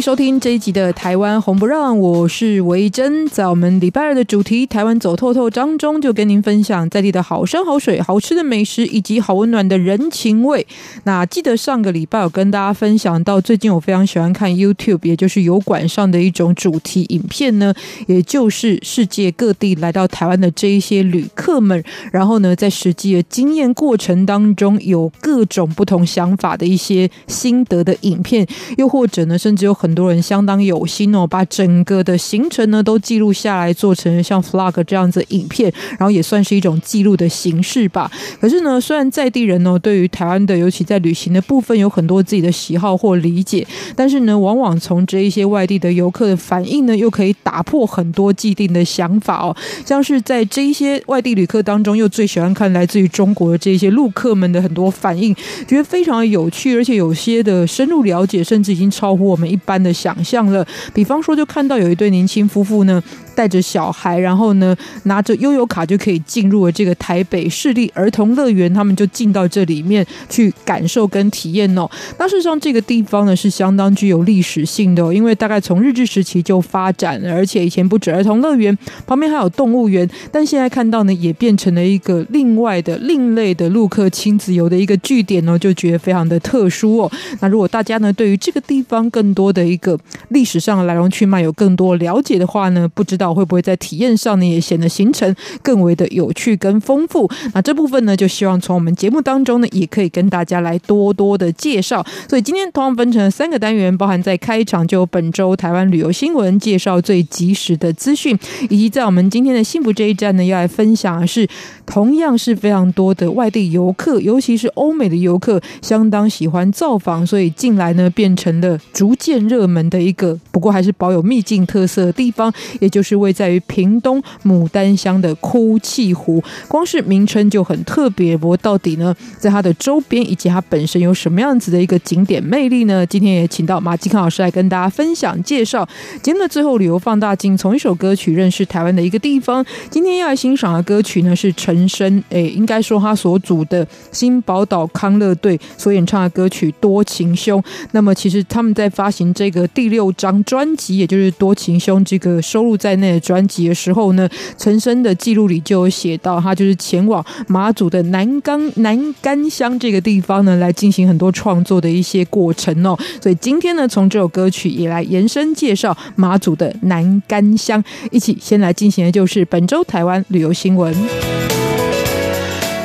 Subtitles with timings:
[0.00, 3.26] 收听这一集的《台湾红不让》，我是维珍。
[3.28, 10.66] 在我们礼拜二的主题《台湾走透透》当中，就跟您分享在地的好山好水、好吃的美食以及好温暖的人情味。
[11.04, 17.74] 那记得上个礼拜有跟大家分享到，最近我非常喜欢看 YouTube，也就是油管上的一种主题影片呢，
[18.06, 28.46] 也就是世界各地来到台湾的这一些旅客们，然后呢，在实际的经验过程当中，有各种不同想法的一些心得的影片，
[28.78, 29.60] 又或者呢，甚至。
[29.60, 38.08] 有很很多人相当有心哦，把整个的行程呢都记录下来，做成像 vlog 这样子影片，然后也算是一种记录的形式吧。
[38.40, 43.66] 可是呢，虽然在地人呢对于台湾的，尤其在旅行的部分有很多自己的喜好或理解，
[43.96, 49.56] 但是呢，往往从这一些外地的游客的反应呢，又可以打破很多既定的想法哦。
[49.84, 55.34] 像是在这一些外地旅客当中，又最喜欢看来自于中国的这些陆客们的很多反应，
[55.66, 59.50] 觉得非常有趣，而且有些的深入了解，甚至已经超乎我们。
[59.50, 63.02] 一般的想象了，比方说，就看到有一对年轻夫妇呢，
[63.40, 71.88] 带着小孩，然后呢，拿着悠游卡就可以进入了这个台北市立儿童乐园，他们就进到这里面去感受跟体验哦。
[72.18, 87.10] 那事实上，这个地方呢是相当具有历史性的哦，因为大概从日治时期就发展，而且以前不止儿童乐园，旁边还有动物园，但现在看到呢，也变成了一个另外的另类的陆客亲子游的一个据点哦，就觉得非常的特殊哦。
[87.40, 97.28] 那如果大家呢对于这个地方更多的一个历史上的来龙去脉有更多了解的话呢，不知道会不会在体验上呢也显得行程更为的有趣跟丰富。
[97.52, 102.04] 那这部分呢，就希望从我们节目当中呢，也可以跟大家来多多的介绍。
[102.28, 108.38] 所以今天同样分成了三个单元，包含在开场就本周台湾旅游新闻，介绍最及时的资讯，
[108.68, 111.48] 以及在我们今天的幸福这一站呢，要来分享的是
[111.84, 119.40] 同样是非常多的外地游客，尤其是欧美的游客，相当喜欢造访，所以近来呢变成了逐渐。
[119.50, 126.42] 热门的一个，不过还是保有秘境特色的地方，也就是位在于屏东牡丹乡的哭泣湖。
[126.68, 133.06] 光是名称就很特别，不过到底呢，在它的周边以及它本身有什么样子的一个景点魅力呢？
[133.06, 135.88] 今天也请到马继康老师来跟大家分享介绍。
[136.22, 139.64] 节目的最后，旅游放大镜从一首歌曲认识台湾的一个地方。
[139.88, 147.60] 今天要来欣赏的歌曲呢，是陈升，诶，应该说他所组的新宝岛康乐队所演唱的歌曲《多情兄》。
[147.92, 149.30] 那么，其实他们在发行。
[149.32, 162.96] 这个第六张专辑，也就是《多情兄》这个收录在那专辑的时候呢，陈升的记录里就有写到，他就是前往马祖的南冈南干乡这个地方呢，来进行很多创作的一些过程哦。
[163.20, 170.94] 所以今天呢，从这首歌曲也来延伸介绍马祖的南干乡，一起先来进行的就是本周台湾旅游新闻。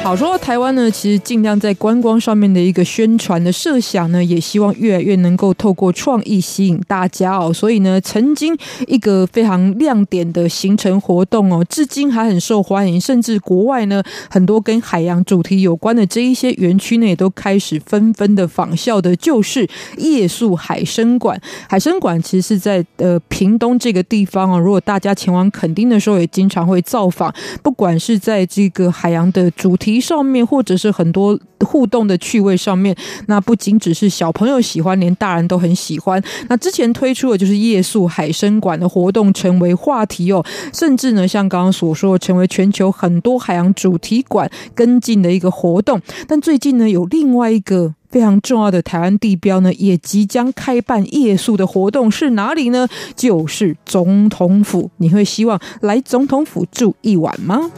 [0.05, 7.51] 好，说到台湾呢，其实尽量在观光上面的一个宣传的设想呢，也希望越来越能够透过创意吸引大家哦。
[7.51, 8.55] 所以呢，曾经
[8.85, 19.67] 一个非常亮点的行程活动哦，至今还很受欢迎，甚至国外呢很多跟海洋主题有关的这一些园区呢，也都开始纷纷的仿效的，就是
[19.97, 21.41] 夜宿海生馆。
[21.67, 27.33] 海生馆其实是在呃屏东这个地方哦，如果大家前往垦丁的时候，也经常会造访，
[27.63, 29.94] 不管是在这个海洋的主题。
[29.99, 32.95] 上面或者是很多互动的趣味上面，
[33.27, 36.21] 那不仅只是小朋友喜欢，连大人都很喜欢。
[36.47, 46.01] 那之前推出的就是夜宿海生馆的活动，成为话题哦，甚至呢，像刚刚所说，成为全球很多海洋主题馆跟进的一个活动。
[46.27, 52.87] 但最近呢，有另外一个非常重要的台湾地标呢，也即将开办夜宿的活动，是哪里呢？
[53.15, 54.91] 就是总统府。
[54.97, 57.71] 你会希望来总统府住一晚吗？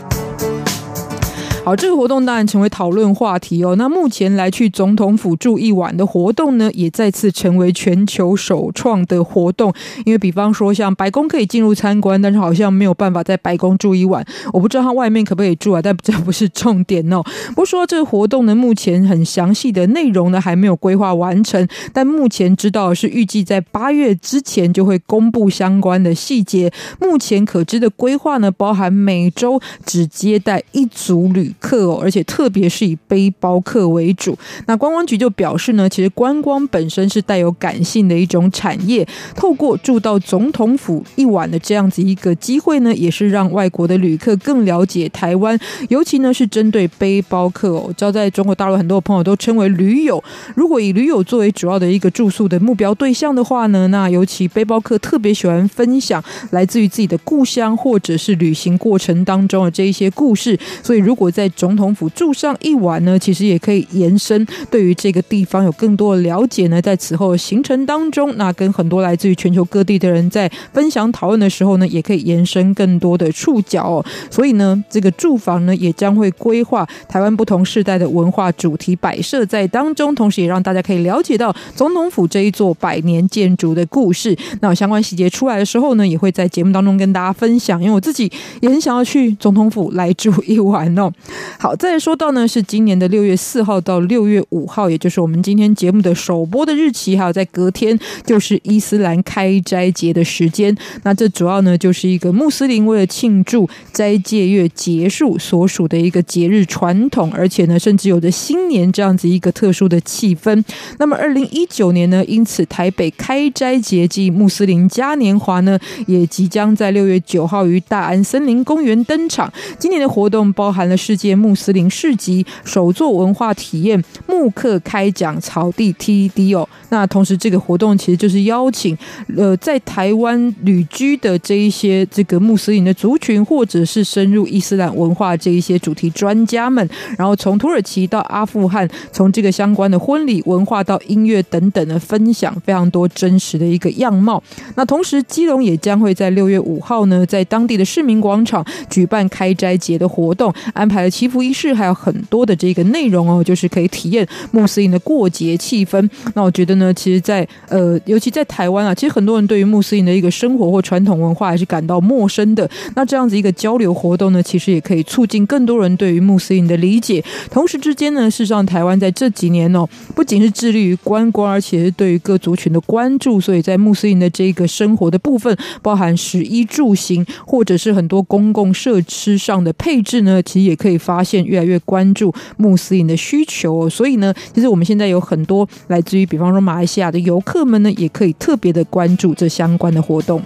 [1.68, 3.76] 好，这个活动当然成为讨论话题哦。
[3.76, 9.74] 那目前来去总统府住一晚的活动呢，也再次成为全球首创的活动。
[10.06, 14.26] 因为比方说，像白宫可以进入参观，但是好像没有办法在白宫住一晚。
[14.54, 17.22] 我不知道它外面可不可以住啊，但这不是重点哦。
[17.54, 26.72] 不说这个活动呢，目前很详细的内容呢还没有规划完成，但目前知道是预计在八月之前就会公布相关的细节。
[27.02, 34.38] 目前可知的规划呢，包含每周只接待一组旅客哦，而且特别是以背包客为主。
[34.66, 45.60] 那观光局就表示呢，其实观光本身是带有感性的一种产业，透过住到总统府一晚的这样子一个机会呢，也是让外国的旅客更了解台湾，
[45.90, 50.24] 尤其呢是针对背包客哦，知道在中国大陆很多朋友都称为驴友。
[50.56, 66.82] 如果以驴友作为主要的一个住宿的目标对象的话呢，那尤其背包客特别喜欢分享来自于自己的故乡或者是旅行过程当中的这一些故事，所以如果在总统府住上一晚呢，其实也可以延伸对于这个地方有更多的了解呢。
[66.82, 74.06] 在此后的行程当中，那跟很多来自于全球各地的人在分享讨论的时候呢，也可以延伸更多的触角哦。
[74.30, 84.38] 所以呢，这个住房呢也将会规划台湾不同世代的文化主题摆设在当中，同时也让大家可以了解到总统府这一座百年建筑的故事。
[84.62, 87.82] 那相关细节出来的时候呢，也会在节目当中跟大家分享。
[87.82, 91.12] 因为我自己也很想要去总统府来住一晚哦。
[91.60, 100.76] 好，再说到呢，是今年的六月四号到六月五号，也就是我们今天节目的首播的日期，还有在隔天就是伊斯兰开斋节的时间。
[101.04, 110.64] 那这主要呢就是一个穆斯林为了庆祝斋戒月结束所属的一个节日传统，而且呢甚至有着新年这样子一个特殊的气氛。
[111.00, 119.52] 那么二零一九年呢，因此台北开斋节暨穆斯林嘉年华呢，也即将在六月九号于大安森林公园登场。
[119.80, 126.68] 今年的活动包含了世界穆斯林市集、手作文化体验、慕课开讲、草地 TED 哦。
[126.90, 128.98] 那同时，这个活动其实就是邀请
[129.36, 136.88] 呃在台湾旅居的这一些这个穆斯林的族群，或者是深入伊斯兰文化这一些主题专家们，
[137.18, 144.42] 然后从土耳其到阿富汗，从这个相关的婚礼文化到音乐等等的分享，非常多真实的一个样貌。
[144.76, 156.10] 那同时，基隆也将会在六月五号呢，在当地的市民广场举办开斋节的活动，安排祈福仪式，还有很多的这个内容哦，就是可以体验穆斯林的过节气氛。
[156.34, 162.70] 那我觉得呢，其实在，在呃，尤其在台湾啊，其实很多人对于穆斯林的一个生活或传统文化还是感到陌生的。
[162.96, 167.24] 那这样子一个交流活动呢，其实也可以促进更多人对于穆斯林的理解。
[167.52, 173.40] 同时之间呢，事实上台湾在这几年哦，不仅是致力于观光，而且是对于各族群的关注。
[173.40, 183.90] 所以在穆斯林的这个生活的部分，包含食衣住行，或者是很多公共设施上的配置呢，其实也可以发现越来越关注穆斯林的需求哦。
[183.90, 190.42] 所以呢，其实我们现在有很多来自于，比方说马来西亚的游客们呢，也可以特别的关注这相关的活动。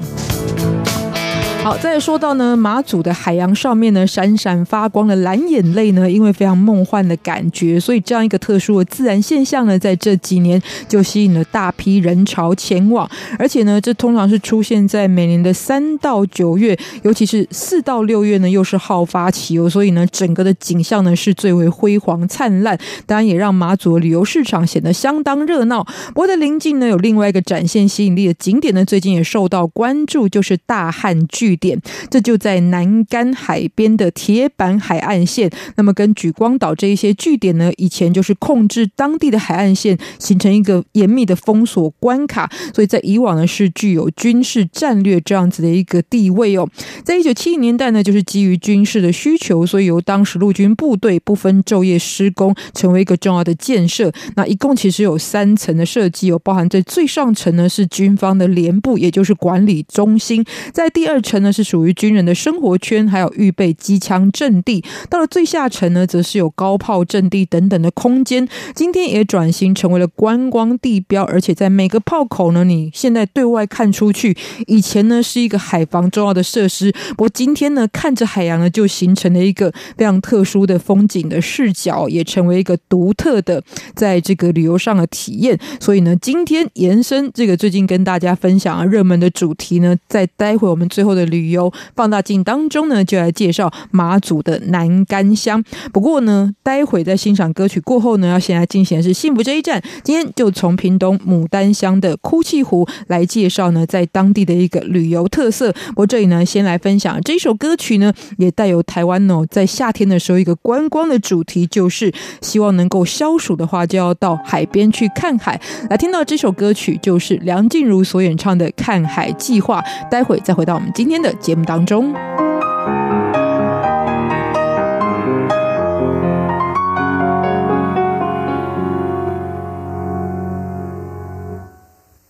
[1.64, 10.60] 好，再说到呢，马祖的海洋上面呢，闪闪发光的蓝眼泪呢，因为非常梦幻的感觉，所以这样一个特殊的自然现象呢，在这几年
[10.90, 22.76] 就吸引了大批人潮前往，而且呢，这通常是出现在每年的三到九月，尤其是四到六月呢，又是好发期哦，所以呢，整个的景象呢是最为辉煌灿烂，
[23.06, 25.84] 当然也让马祖的旅游市场显得相当热闹。
[26.08, 31.51] 不过在邻近呢，有另外一个展现吸引力的景点呢，最近也受到关注，就是大汉据。
[31.52, 31.78] 据点，
[32.10, 35.52] 这就在南竿海边的铁板海岸线。
[35.76, 42.50] 那么，跟莒光岛这一些据点呢，以前就是控制当地的海岸线，形成一个严密的封锁关卡。
[42.74, 46.70] 所以在以往呢，是具有军事战略这样子的一个地位哦。
[47.04, 54.10] 在一九七零年代呢，就是基于军事的需求，所以由当时陆军部队不分昼夜施工，成为一个重要的建设。
[54.38, 61.41] 那一共其实有三层的设计哦，包含在最上层呢是军方的连部，也就是管理中心，在第二层。
[61.42, 64.84] 那是属于军人的生活圈，还有预备机枪阵地。
[65.10, 68.48] 到了最下层呢，则是有高炮阵地等等的空间。
[68.76, 83.64] 今天也转型成为了观光地标，而且在每个炮口呢，你现在对外看出去，以前呢是一个海防重要的设施，不过今天呢，看着海洋呢，就形成了一个非常特殊的风景的视角，也成为一个独特的
[83.96, 85.58] 在这个旅游上的体验。
[85.80, 91.22] 所以呢，今天延伸这个最近跟大家分享啊热门的主题呢，在待会我们最后的。
[91.32, 95.64] 旅游放大镜当中呢，就来介绍马祖的南竿乡。
[95.92, 99.82] 不过呢，待会在欣赏歌曲过后呢，要先来进行的是幸福这一站。
[100.04, 105.72] 今天就从屏东牡丹乡的哭泣湖来介绍呢，在当地的一个旅游特色。
[105.88, 115.60] 不过这里呢，先来分享这首歌曲呢，也带有台湾哦，在夏天的时候一个观光的主题，就是希望能够消暑的话，就要到海边去看海。
[115.90, 119.82] 来听到这首歌曲，就是梁静茹所演唱的《看海计划》。
[120.10, 122.14] 待会再回到我们今天的节目当中，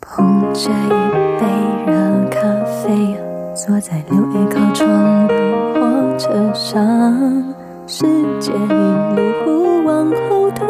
[0.02, 0.94] 捧着一
[1.40, 1.46] 杯
[1.86, 1.94] 热
[2.30, 3.16] 咖啡，
[3.56, 5.36] 坐在六一靠窗的
[5.76, 6.84] 火车上，
[7.88, 8.06] 世
[8.40, 10.68] 界一路往后退，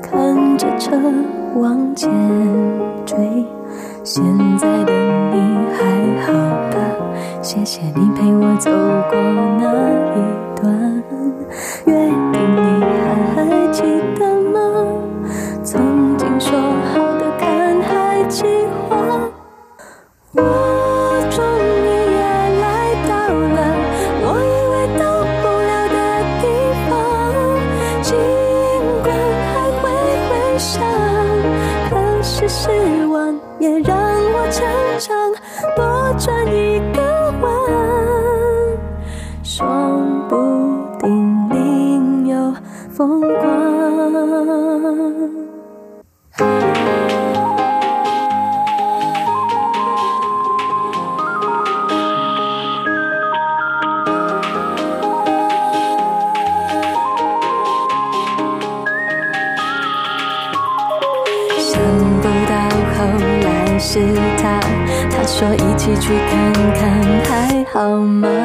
[0.00, 0.96] 看着车
[1.56, 2.08] 往前
[3.04, 3.16] 追。
[4.10, 4.24] 现
[4.56, 4.92] 在的
[5.34, 5.36] 你
[5.76, 5.84] 还
[6.24, 6.32] 好
[6.72, 6.76] 吧？
[7.42, 8.70] 谢谢你陪我走
[9.10, 9.20] 过
[9.60, 9.62] 那
[10.16, 10.18] 一
[10.56, 10.64] 段
[11.84, 11.92] 约
[12.32, 12.58] 定，你
[13.04, 13.36] 还还
[13.70, 13.82] 记
[14.18, 14.24] 得
[65.38, 68.37] 说一起去看看还好吗？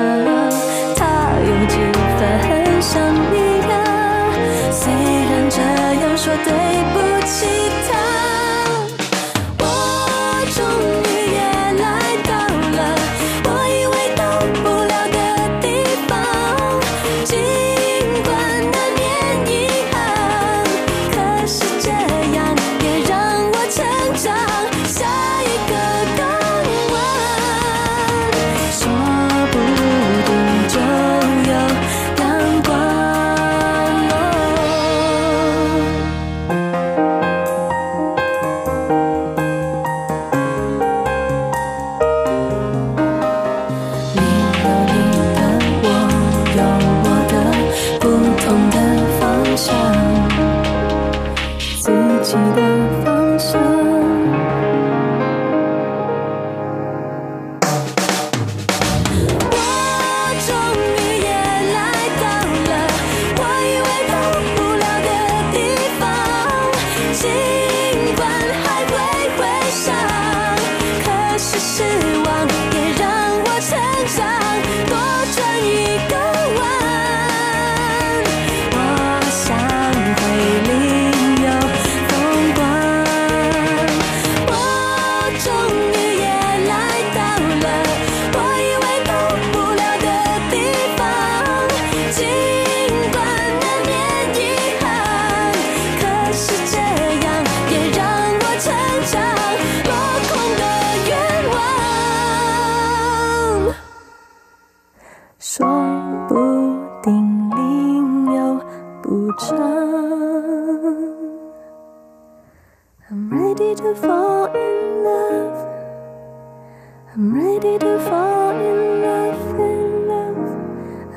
[118.24, 120.48] Fall in love, in love.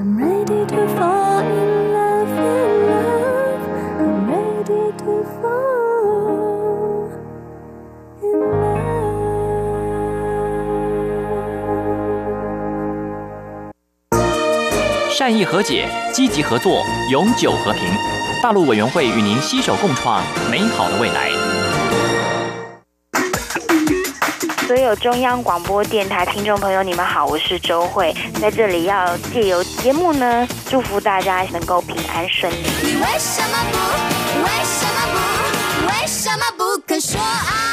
[0.01, 3.63] I'm ready to fall in love, in love.
[4.01, 7.09] I'm ready to fall
[8.23, 8.75] in love.
[15.11, 17.83] 善意和解，积极合作，永久和平。
[18.43, 21.31] 大陆委员会与您携手共创美好的未来。
[24.77, 32.67] 所有中央广播电台听众朋友，你们好，我是周慧，在这里要借由节目呢，祝福大家能够平安顺利。
[32.83, 33.79] 你为什么不？
[34.43, 35.87] 为什么不？
[35.87, 37.66] 为什么不肯说爱？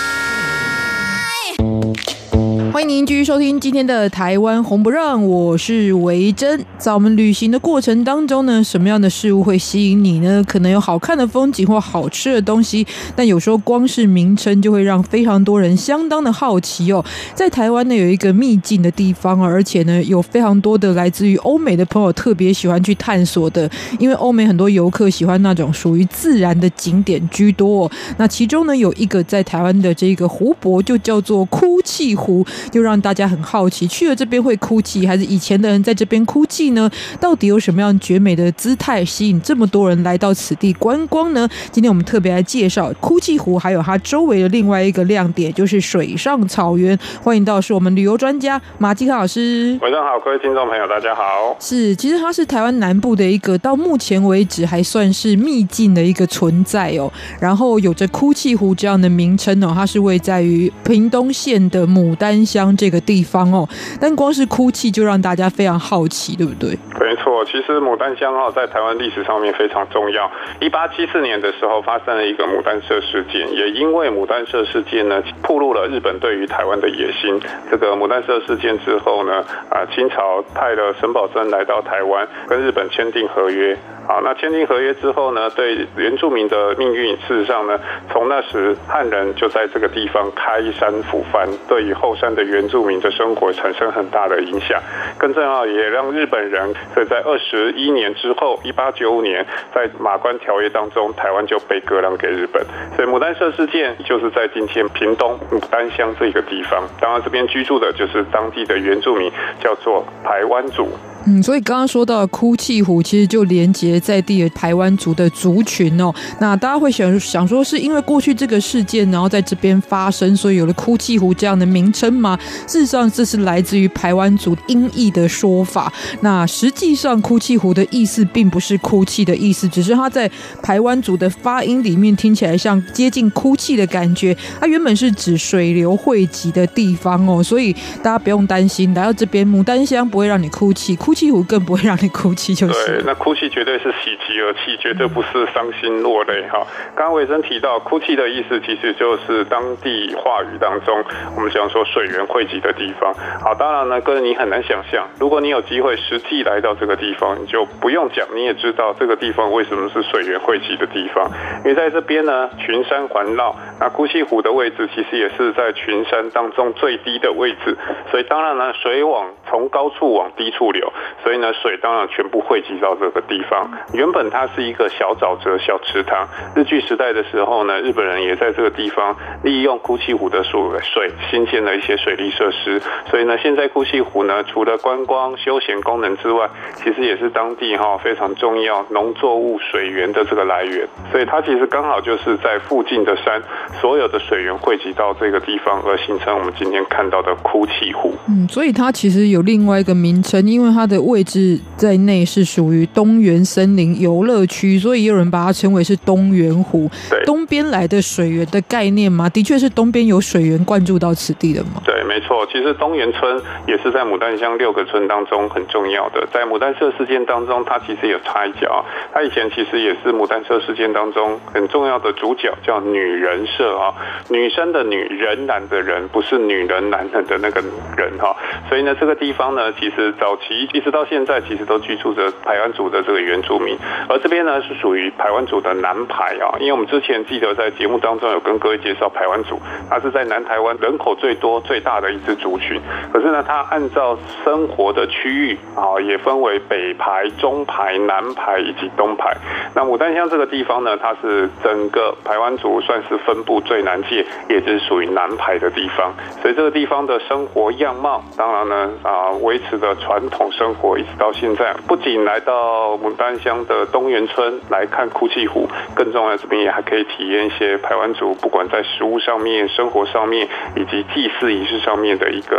[2.73, 6.65] 欢迎您继续收听今天的台湾红不让，我是维珍。
[6.79, 10.43] 在我们旅行的过程当中呢，什么样的事物会吸引你呢？
[10.47, 12.83] 可能有好看的风景或好吃的东西，
[13.15, 17.05] 但有时候光是名称就会让非常多人相当的好奇哦。
[17.35, 27.89] 在台湾呢，有一个秘境的地方，而且呢，有非常多的来自于欧美的朋友特别喜欢去探索的，因为欧美很多游客喜欢那种属于自然的景点居多。
[28.17, 32.43] 那其中呢，有一个在台湾的这个湖泊，就叫做哭泣湖。
[32.71, 36.89] 就让大家很好奇，去了这边会哭泣，还是以前的人在这边哭泣呢？
[37.19, 41.47] 到底有什么样绝美的姿态吸引这么多人来到此地观光呢？
[41.71, 46.97] 今天我们特别来介绍哭泣湖，还有它周围的另外一个亮点，就是水上草原。
[47.21, 49.77] 欢迎到是我们旅游专家马继康老师。
[49.81, 51.55] 晚上好，各位听众朋友，大家好。
[51.59, 57.11] 是，其实它是台湾南部的一个到目前为止还算是秘境的一个存在哦。
[57.39, 62.75] 然后有着哭泣湖这样的名称哦，它是位在于屏东县的牡丹乡。
[62.77, 63.67] 这个地方哦。
[64.01, 66.77] 但光是哭泣就让大家非常好奇，对不对？
[66.99, 70.29] 没错，其实牡丹乡哦，在台湾历史上面非常重要。
[70.59, 77.39] 一八七四年的时候，发生了一个牡丹社事件，也因为牡丹社事件呢，暴露了日本对于台湾的野心。
[77.71, 83.77] 这个牡丹社事件之后呢，啊，清朝派了沈葆楨来到台湾，跟日本签订合约。
[84.05, 87.79] 好，那签订合约之后呢，对原住民的命运，事实上呢，
[88.11, 94.81] 从那时汉人就在这个地方开山抚番，对于后山的原住民的生活产生很大的影响。
[95.17, 102.61] 更重要，也让日本人，所以在二十一年之后，一八九五年，在马关条约当中，台湾就被割让给日本。
[102.97, 106.83] 所以牡丹社事件就是在今天屏东牡丹乡这个地方。
[106.99, 109.31] 当然，这边居住的就是当地的原住民，
[109.61, 110.89] 叫做排湾族。
[111.25, 116.13] 嗯，所以刚刚说到哭泣湖，其实就连接在地的台湾族的族群哦。
[116.39, 122.37] 那大家会想想说，是因为过去这个事件，然后在这边发生，所以有了哭泣湖这样的名称吗？
[122.67, 125.91] 事实上，这是来自于台湾族音译的说法。
[126.19, 130.29] 那实际上，哭泣湖的意思并不是哭泣的意思，只是它在
[130.61, 134.35] 台湾族的发音里面听起来像接近哭泣的感觉。
[134.59, 141.12] 它原本是指水流汇集的地方哦，所以大家不用担心，来到这边牡丹乡不会让你哭泣，哭。
[141.13, 143.03] 哭泣湖更不会让你哭泣，就是对。
[143.05, 146.65] 那哭泣绝对是喜极而泣，绝对不是伤心落泪哈。
[146.95, 151.05] 刚刚维珍提到，哭泣的意思其实就是当地话语当中，
[151.35, 153.13] 我们讲说水源汇集的地方。
[153.39, 161.29] 好，当然呢，哥你很难想象，如果你有机会实际来到这个地方，你就不用讲，你也知道这个地方为什么是水源汇集的地方。
[161.59, 167.77] 因为在这边呢，群山环绕，那哭泣湖的位置其实也是在群山当中最低的位置，
[168.09, 170.91] 所以当然呢，水往从高处往低处流。
[171.23, 173.69] 所以呢，水当然全部汇集到这个地方。
[173.93, 176.27] 原本它是一个小沼泽、小池塘。
[176.55, 182.81] 日据时代的时候呢，日本人也在这个地方利用哭泣湖的水水，新建了一些水利设施。
[183.09, 190.87] 所以呢，现在哭泣湖呢，除了观光休闲功能之外，其实也是当地哈非常重要农作物水源的这个来源。
[191.11, 193.41] 所以它其实刚好就是在附近的山，
[193.79, 198.13] 所有的水源汇集到这个地方，而形成我们今天看到的哭泣湖。
[198.27, 206.89] 嗯，所以它其实有另外一个名称，因为它位置在内是属于东园森林游乐区，所以也有人把它称为是东园湖。
[207.09, 209.29] 对，东边来的水源的概念吗？
[209.29, 211.81] 的确是东边有水源灌注到此地的吗？
[211.85, 212.42] 对，没错。
[212.53, 216.27] 其实东园村也是在牡丹乡六个村当中很重要的。
[216.31, 218.85] 在牡丹社事件当中，它其实有插一脚。
[219.11, 223.91] 它以前其实也是牡丹社事件当中很重要的主角，叫女人社啊，
[224.29, 227.59] 女生的女人，男的人，不是女人男人的那个
[227.97, 228.35] 人哈。
[228.69, 233.75] 所以呢，这个地方呢，其实早期一直到现在，其实都居住着排湾族的这个原住民，
[234.07, 236.53] 而这边呢是属于排湾族的南排啊。
[236.59, 242.79] 因为我们之前记得在节目当中有跟各位介绍排湾族，它是在南台湾人口最多、最大的一支族群。
[243.13, 249.35] 可是呢，它按照生活的区域啊，也分为北排、中排、南排以及东排。
[249.73, 256.13] 那牡丹乡这个地方呢，它是整个排湾族算是分布最南界，也就是属于南排的地方。
[256.41, 260.97] 所以这个地方的生活样貌，当然呢啊，维持着传统生活。
[260.97, 272.55] 一直到现在，不仅来到牡丹乡的东源村来看哭泣湖，更重要，这边也还可以体验一些排湾族，不管在食物上面、生活上面，以及祭祀仪式上面的一个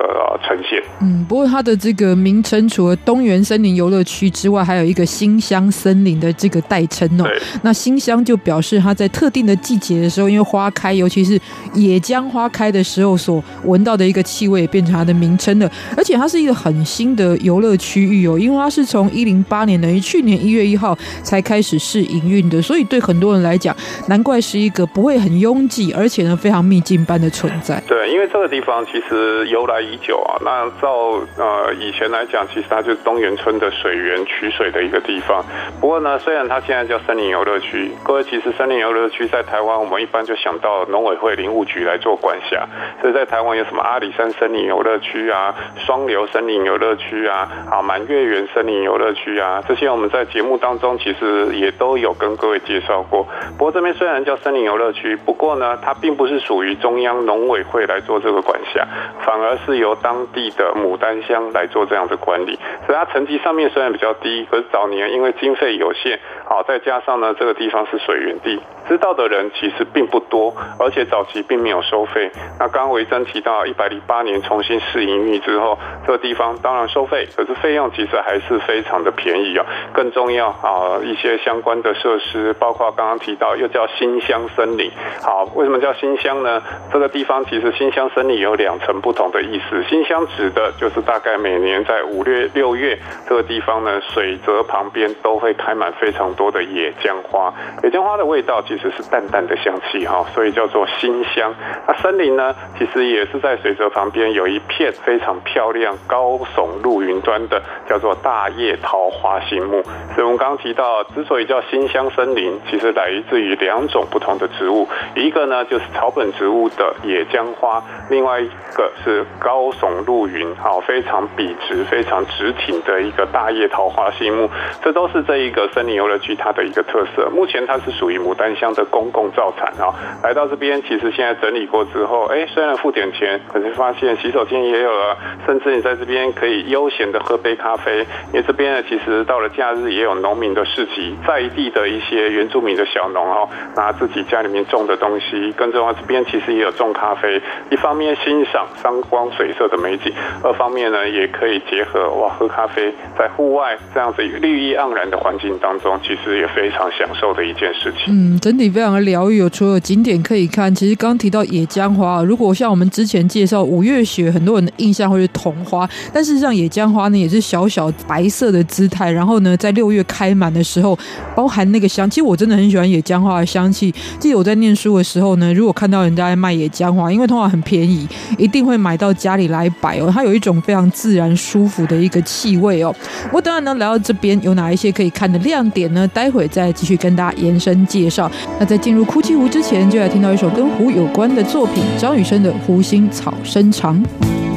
[0.46, 0.82] 呈现。
[1.00, 7.24] 嗯，不过它的这个名称除了东园森林游乐区之外，还有一个新乡森林的这个代称哦。
[7.24, 7.38] 对。
[7.62, 11.38] 那新乡就表示它在特定的季节的时候，因为花开，尤其是
[11.74, 15.70] 野姜花开的时候所闻到的一个气味，也变成它的名称了。
[15.96, 18.26] 而且它是一个很新的游乐区域。
[18.26, 23.74] 哦，因为它是从一零八年等于去年一月一号才开始试营运的，所以对很多人来讲，
[24.08, 27.82] 难怪是一个不会很拥挤，而且呢非常秘境般的存在。
[27.86, 30.36] 对，因为这个地方其实由来已久啊。
[30.42, 35.42] 那照呃以前来讲，其实它就是东源村的水源取水的一个地方。
[35.80, 42.66] 不过呢，虽然它现在叫森林游乐区，各位其实森林游乐区在台湾，我们一般就想到农委会林务局来做管辖。
[43.00, 45.54] 所以在台湾有什么阿里山森林游乐区啊、
[45.86, 48.24] 双流森林游乐区啊、啊满月。
[48.24, 53.26] 园森林游乐区啊，这些我们在节目当中其实也都有跟各位介绍过。
[53.58, 58.82] 不过这边虽然叫森林游乐区，不过呢，它并不是属于中央农委会来做这个管辖，
[59.20, 62.58] 反而是由当地的牡丹乡来做这样的管理。
[62.86, 68.60] 所以它层级上面虽然比较低，可是早年因为经费有限，好，再加上呢，这个地方是水源地。
[68.86, 72.30] 知道的人其实并不多，而且早期并没有收费。
[72.58, 79.64] 那刚刚维珍提到，一百零八年重新试营运之后，这个地方当然收费，可是费用其实还是非常的便宜啊。
[79.94, 84.90] 更重要啊，一些相关的设施，包括刚刚提到又叫新乡森林。
[85.22, 86.62] 好，为什么叫新乡呢？
[86.92, 89.82] 这个地方其实新乡森林有两层不同的意思。
[89.88, 92.96] 新香指的就是大概每年在五月、六月
[93.28, 97.52] 这个地方呢，水泽旁边都会开满非常多的野姜花。
[97.82, 101.52] 野姜花的味道其实是淡淡的香气哈，所以叫做新香。
[101.86, 109.82] 那森林呢，其实也是在水泽旁边有一片非常漂亮、高耸入云端的，叫做大叶桃花心木。
[110.14, 124.48] 所以我们刚刚提到，之所以叫新香森林，其实来自于两种不同的植物，一个呢就是草本植物的野姜花，另外一个是高耸入云，好，非常笔直、非常直挺的一个大叶桃花心木，
[124.82, 127.28] 这都是这一个森林游乐区它的一个特色。
[127.30, 129.94] 目前它是属于牡丹乡的公共造产啊。
[130.22, 138.06] 来到这边，其实现在整理过之后，哎，虽然付点钱，可是发现洗手间也有了，甚至你在这边可以悠闲的喝杯咖啡。
[138.32, 147.40] 因为这边呢，其实到了假日也有农民的市集，在地的一些原住民的小农哦，拿自己家里面种的东西，更重要，这边其实也有种咖啡。
[147.70, 158.06] 一方面欣赏山光水色的美景，二方面呢，也可以结合哇，喝咖啡，在户外这样子绿意盎然的环境当中，其实也非常享受的一件事情。
[158.08, 159.36] 嗯，整体非常的疗愈。
[159.36, 170.98] 有除了景点可以看，其实刚提到野姜花，如果像我们之前介绍五月雪，很多人的印象会是桐花，但事实上野姜花呢也是小小白色的姿态，然后呢在六月开满的时候，
[171.36, 173.94] 包含那个香其实，我真的很喜欢野姜花的香气。
[174.18, 180.10] 记得我在念书的时候呢，如果看到人家在卖野姜花，因为通常很便宜，一定会买到到家里来摆哦。
[180.10, 182.94] 它有一种非常自然舒服的一个气味哦。
[183.30, 186.08] 我当然呢来到这边有哪一些可以看的亮点呢？
[186.08, 188.30] 待会再继续跟大家延伸介绍。
[188.58, 194.02] 那在进入哭泣湖之前，就来听到一首跟湖有关的作品，张雨生的《湖心草生长》。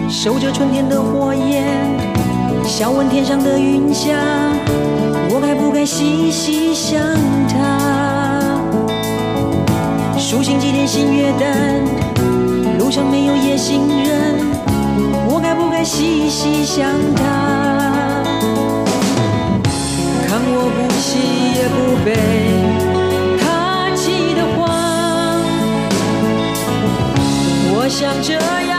[0.10, 1.66] 守着春天的火焰，
[2.64, 4.16] 笑问天上的云霞，
[5.30, 7.02] 我该不该细细想
[7.50, 7.76] 他？
[10.18, 11.84] 数星几点星月淡，
[12.80, 14.37] 路上没有夜行人，
[15.38, 17.22] 我该不该细细想他？
[20.28, 21.20] 看我不喜
[21.54, 22.10] 也不悲。
[27.70, 28.77] 我想这样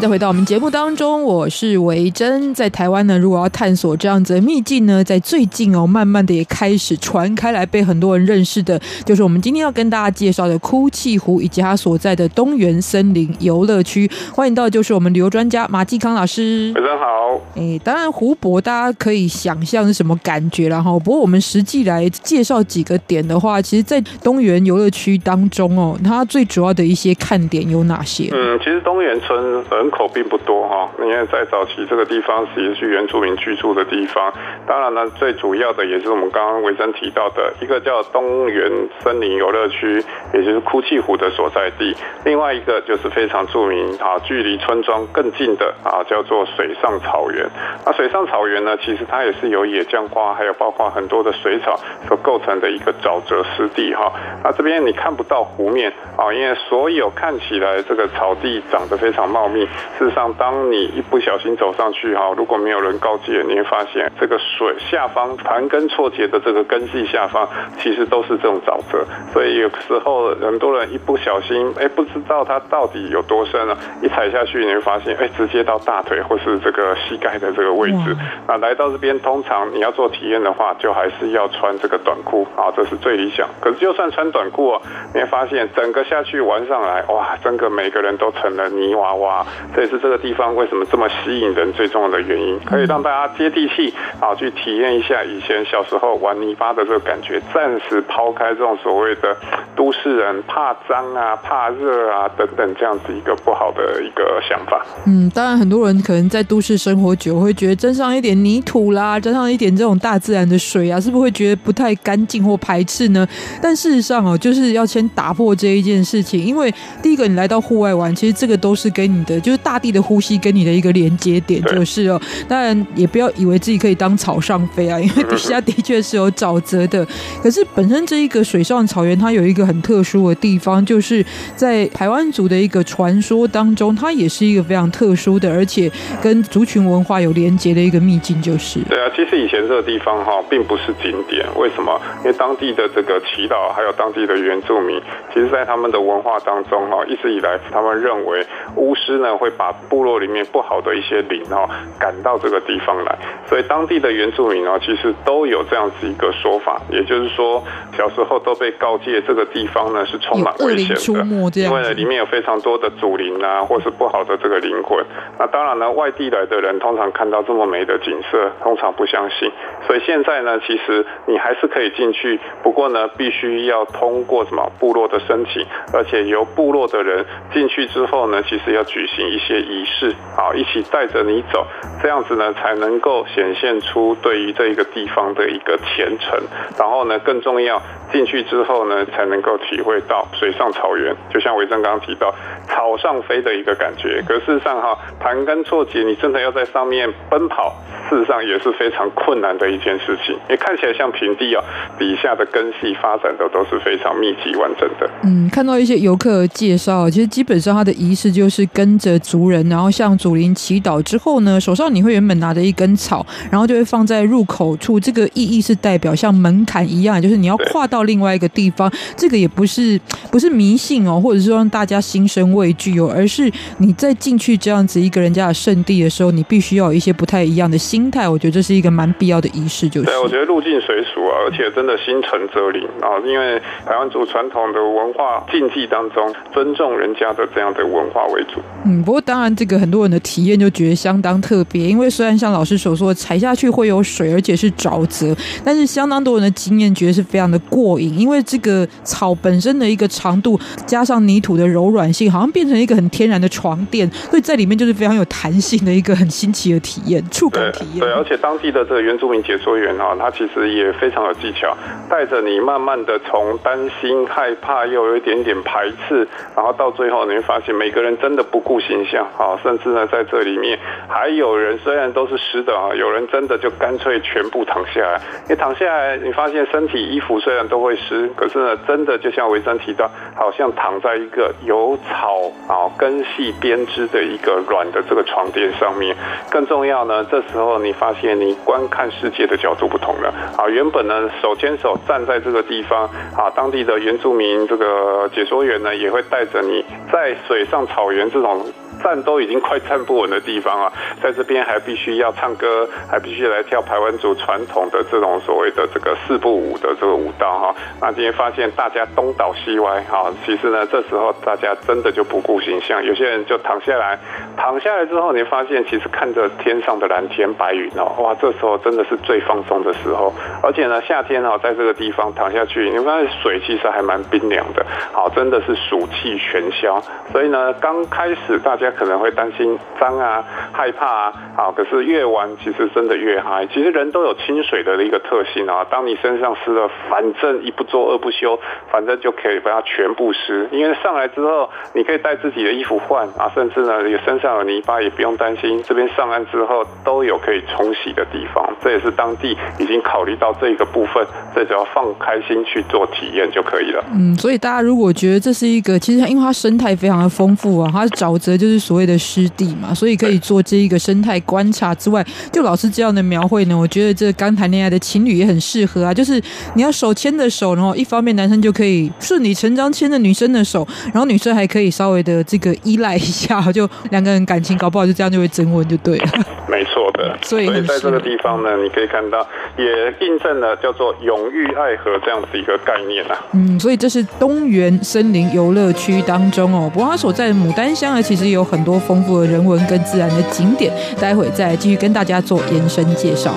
[0.00, 2.52] 再回到我们节目当中，我是维珍。
[2.54, 14.10] 在台湾呢，如果要探索这样子的秘境呢，在最近哦，慢慢的也开始传开来，被很多人认识的，就是我们今天要跟大家介绍的哭泣湖以及它所在的东园森林游乐区。
[14.34, 16.72] 欢迎到就是我们旅游专家马继康老师。
[16.76, 17.40] 维珍好。
[17.54, 28.30] 哎，当然湖泊大家可以想象是什么感觉，然后不过我们实际来介绍几个点的话，其实，在东园游乐区当中哦，它最主要的一些看点有哪些？
[28.34, 29.56] 嗯，其实东园村。
[29.68, 34.32] 人口并不多哈，因为在早期这个地方其实是原住民居住的地方。
[34.64, 38.70] 当然呢，最主要的也是我们刚刚维珍提到的一个叫东园
[39.00, 41.96] 森林游乐区，也就是哭泣湖的所在地。
[42.24, 47.44] 另外一个就是非常著名啊，距离村庄更近的啊，叫做水上草原。
[47.84, 54.12] 那水上草原呢，其实它也是由野姜花，还有包括很多的水草所构成的一个沼泽湿地哈。
[54.44, 59.64] 那这边你看不到湖面啊，因为所有看起来这个草地长得非常茂密。
[59.98, 69.02] 事实上，当你一不小心走上去哈，如果没有人告诫，你会发现这个水下方盘根错节的这个根系下方，其实都是这种沼泽。
[69.32, 78.14] 所以有时候很多人一不小心，哎，不知道它到底有多深啊，一踩下去，你会发现，哎，直接到大腿或是这个膝盖的这个位置。
[78.46, 83.48] 那来到这边，通常你要做体验的话，就还是要穿这个短裤啊，这是最理想。
[83.60, 84.82] 可是就算穿短裤啊，
[85.14, 89.46] 你会发现整个下去玩上来，哇，整个每个人都成了泥娃娃。
[89.74, 97.40] 这也是这个地方为什么这么吸引人最重要的原因，可以让大家接地气啊，去体验一下以前小时候玩泥巴的这个感觉。
[97.52, 99.36] 暂时抛开这种所谓的
[99.74, 104.84] 都市人怕脏啊、怕热啊等等这样子一个不好的一个想法。
[105.06, 113.26] 嗯，当然很多人可能在都市生活久，会觉得沾上一点泥土啦，沾上一点这种大自然的水啊，是不是会觉得不太干净或排斥呢？
[113.62, 119.38] 但事实上哦，就是要先打破这一件事情，因为第一个你来到户外玩，其实这个都是跟你的。
[119.40, 122.20] 就是大地的呼吸跟你的一个连接点，就是哦。
[122.48, 127.06] 当然也不要以为自己可以当草上飞啊， 因为底下的确是有沼泽的。
[127.42, 131.24] 可是本身这一个水上草原，它有一个很特殊的地方，就是
[131.56, 135.90] 在台湾族的一个传说当中，它也是一个非常特殊的，而且
[136.22, 138.36] 跟族群文化有连接的一个秘境。
[138.46, 141.44] 就是对啊，其实以前这个地方哈，并不是景点。
[141.56, 141.98] 为什么？
[142.22, 145.00] 因为当地的这个祈祷，还有当地的原住民，
[145.32, 149.36] 其实在他们的文化当中哈，一直以来他们认为巫师呢。
[149.36, 151.68] 会把部落里面不好的一些灵哦
[152.00, 157.62] 赶到这个地方来，所以当地的原住民哦其实都有这样子一个说法，也就是说
[157.94, 165.04] 小时候都被告诫这个地方呢是充满危险的，因为呢里面有非常多的祖灵啊，或是不好的这个灵魂。
[165.38, 169.50] 那当然呢，外地来的人通常看到这么美的景色，通常不相信。
[169.86, 179.26] 所以现在呢，其实你还是可以进去，不过呢，必须要通过什么部落的申请，而且由部落的人进去之后呢，其实要举行。
[179.26, 181.66] 一些仪式，好，一起带着你走，
[182.00, 186.40] 这样子呢，才能够显现出对于这一个地方的一个虔诚。
[186.78, 192.32] 然后呢，更重要，进去之后呢，才能够体会到水上草原，就像维珍刚提到
[192.68, 194.22] 草上飞的一个感觉。
[194.26, 197.74] 可事实上哈，盘根错节，你真的要在上面奔跑。
[198.08, 201.64] 事实上也是非常困难的一件事情，也看起来像平地啊，
[201.98, 205.10] 底下的根系发展的都是非常密集完整的。
[205.24, 218.88] 嗯，看到一些游客介绍，其实基本上他的仪式就是跟着族人，然后向祖灵祈祷之后呢，手上你会原本拿着一根草，然后就会放在入口处，这个意义是代表像门槛一样，就是你要跨到另外一个地方。
[219.16, 227.96] 这个也不是不是迷信哦，或者是说让大家心生畏惧哦，而是你在进去这样子一个人家的圣地的时候，你必须要有一些不太一样的心。
[227.96, 230.06] 心态，我觉得这是一个蛮必要的仪式，就是。
[230.06, 238.60] 对，我觉得入境随俗啊，而且真的心诚则灵啊，因为台湾族传统的文化禁忌当中，尊重人家的这样的文化为主。
[238.84, 258.00] 嗯，不过当然，这个很多人的体验就觉得相当特别，因为虽然像老师所说，踩下去会有水，而且是沼泽，但是相当多人的经验觉得是非常的过瘾，因为这个草本身的一个长度，加上泥土的柔软性，好像变成一个很天然的床垫，所以在里面就是非常有弹性的一个很新奇的体验，触感体验。
[258.00, 261.76] 对，而且当地的这个原住民解说员啊，他其实也非常有技巧，
[262.08, 286.16] 带着你慢慢的从担心、害怕，又有一点点排斥，然后到最后你会发现，每个人人真的不顾形象啊，甚至呢，在这里面还有人虽然都是湿的啊，有人真的就干脆全部躺下来，你躺下来，你发现身体衣服虽然都会湿，可是呢，真的就像维珍提到，好像躺在一个有草啊根系编织的一个软的这个床垫上面。
[286.50, 287.66] 更重要呢，这时候。
[287.76, 290.66] 你发现你观看世界的角度不同了啊！
[290.68, 293.04] 原本呢，手牵手站在这个地方
[293.36, 298.66] 啊，当地的原住民这个解说员呢，也会带着你在水上草原这种
[299.02, 307.74] 站都已经快站不稳的地方啊，在这边还必须要唱歌，还必须来跳排湾族传统的这种所谓的这个四步舞的这个舞蹈哈。
[308.00, 314.18] 那今天发现大家东倒西歪哈，其实呢，这时候大家真的就不顾形象，有些人就躺下来，
[314.56, 320.32] 躺下来之后，你发现其实看着天上的蓝天白云哦，哇，这时候真的是最放松的时候。
[320.62, 327.00] 而且呢，夏天哦，在这个地方躺下去，你发现水其实还蛮冰凉的，好，真的是暑气全消。
[327.32, 333.66] 所以呢，刚开始大家可能会担心脏啊、害怕啊，好，可是越玩其实真的越嗨。
[333.66, 338.58] 其实人都有亲水的一个特性啊，当你身上湿了，反正一不做二不休，
[338.90, 340.68] 反正就可以把它全部湿。
[340.72, 345.82] 因为上来之后，你可以带自己的衣服换啊，甚至呢，你身上有泥巴也不用担心。
[345.82, 354.04] 这边上岸之后都有可以冲洗的地方，这也是当地已经考虑到这个部分，这只要放开心去做体验就可以了。
[354.14, 366.40] 嗯，所以大家如果觉得这是一个，其实因为它生态非常的丰富啊，它的沼泽就是所谓的湿地嘛，所以可以做这一个生态观察之外，就老师这样的描绘呢，我觉得这刚谈恋爱的情侣也很适合啊，就是
[366.74, 376.26] 你要手牵着手，然后一方面男生就可以顺理成章牵着女生的手，然后女生还可以稍微的这个依赖一下， 就两个人感情搞不好就这样就会升温就对了。
[376.68, 377.05] 没错的，
[377.42, 379.46] 所以在这个地方呢，你可以看到
[379.76, 379.84] 也
[380.20, 383.38] 印证了叫做永浴爱河这样子一个概念啊。
[383.52, 393.54] 嗯，所以这是东园森林游乐区当中哦，不过它所在的牡丹乡呢，其实有很多丰富的人文跟自然的景点，待会再继续跟大家做延伸介绍。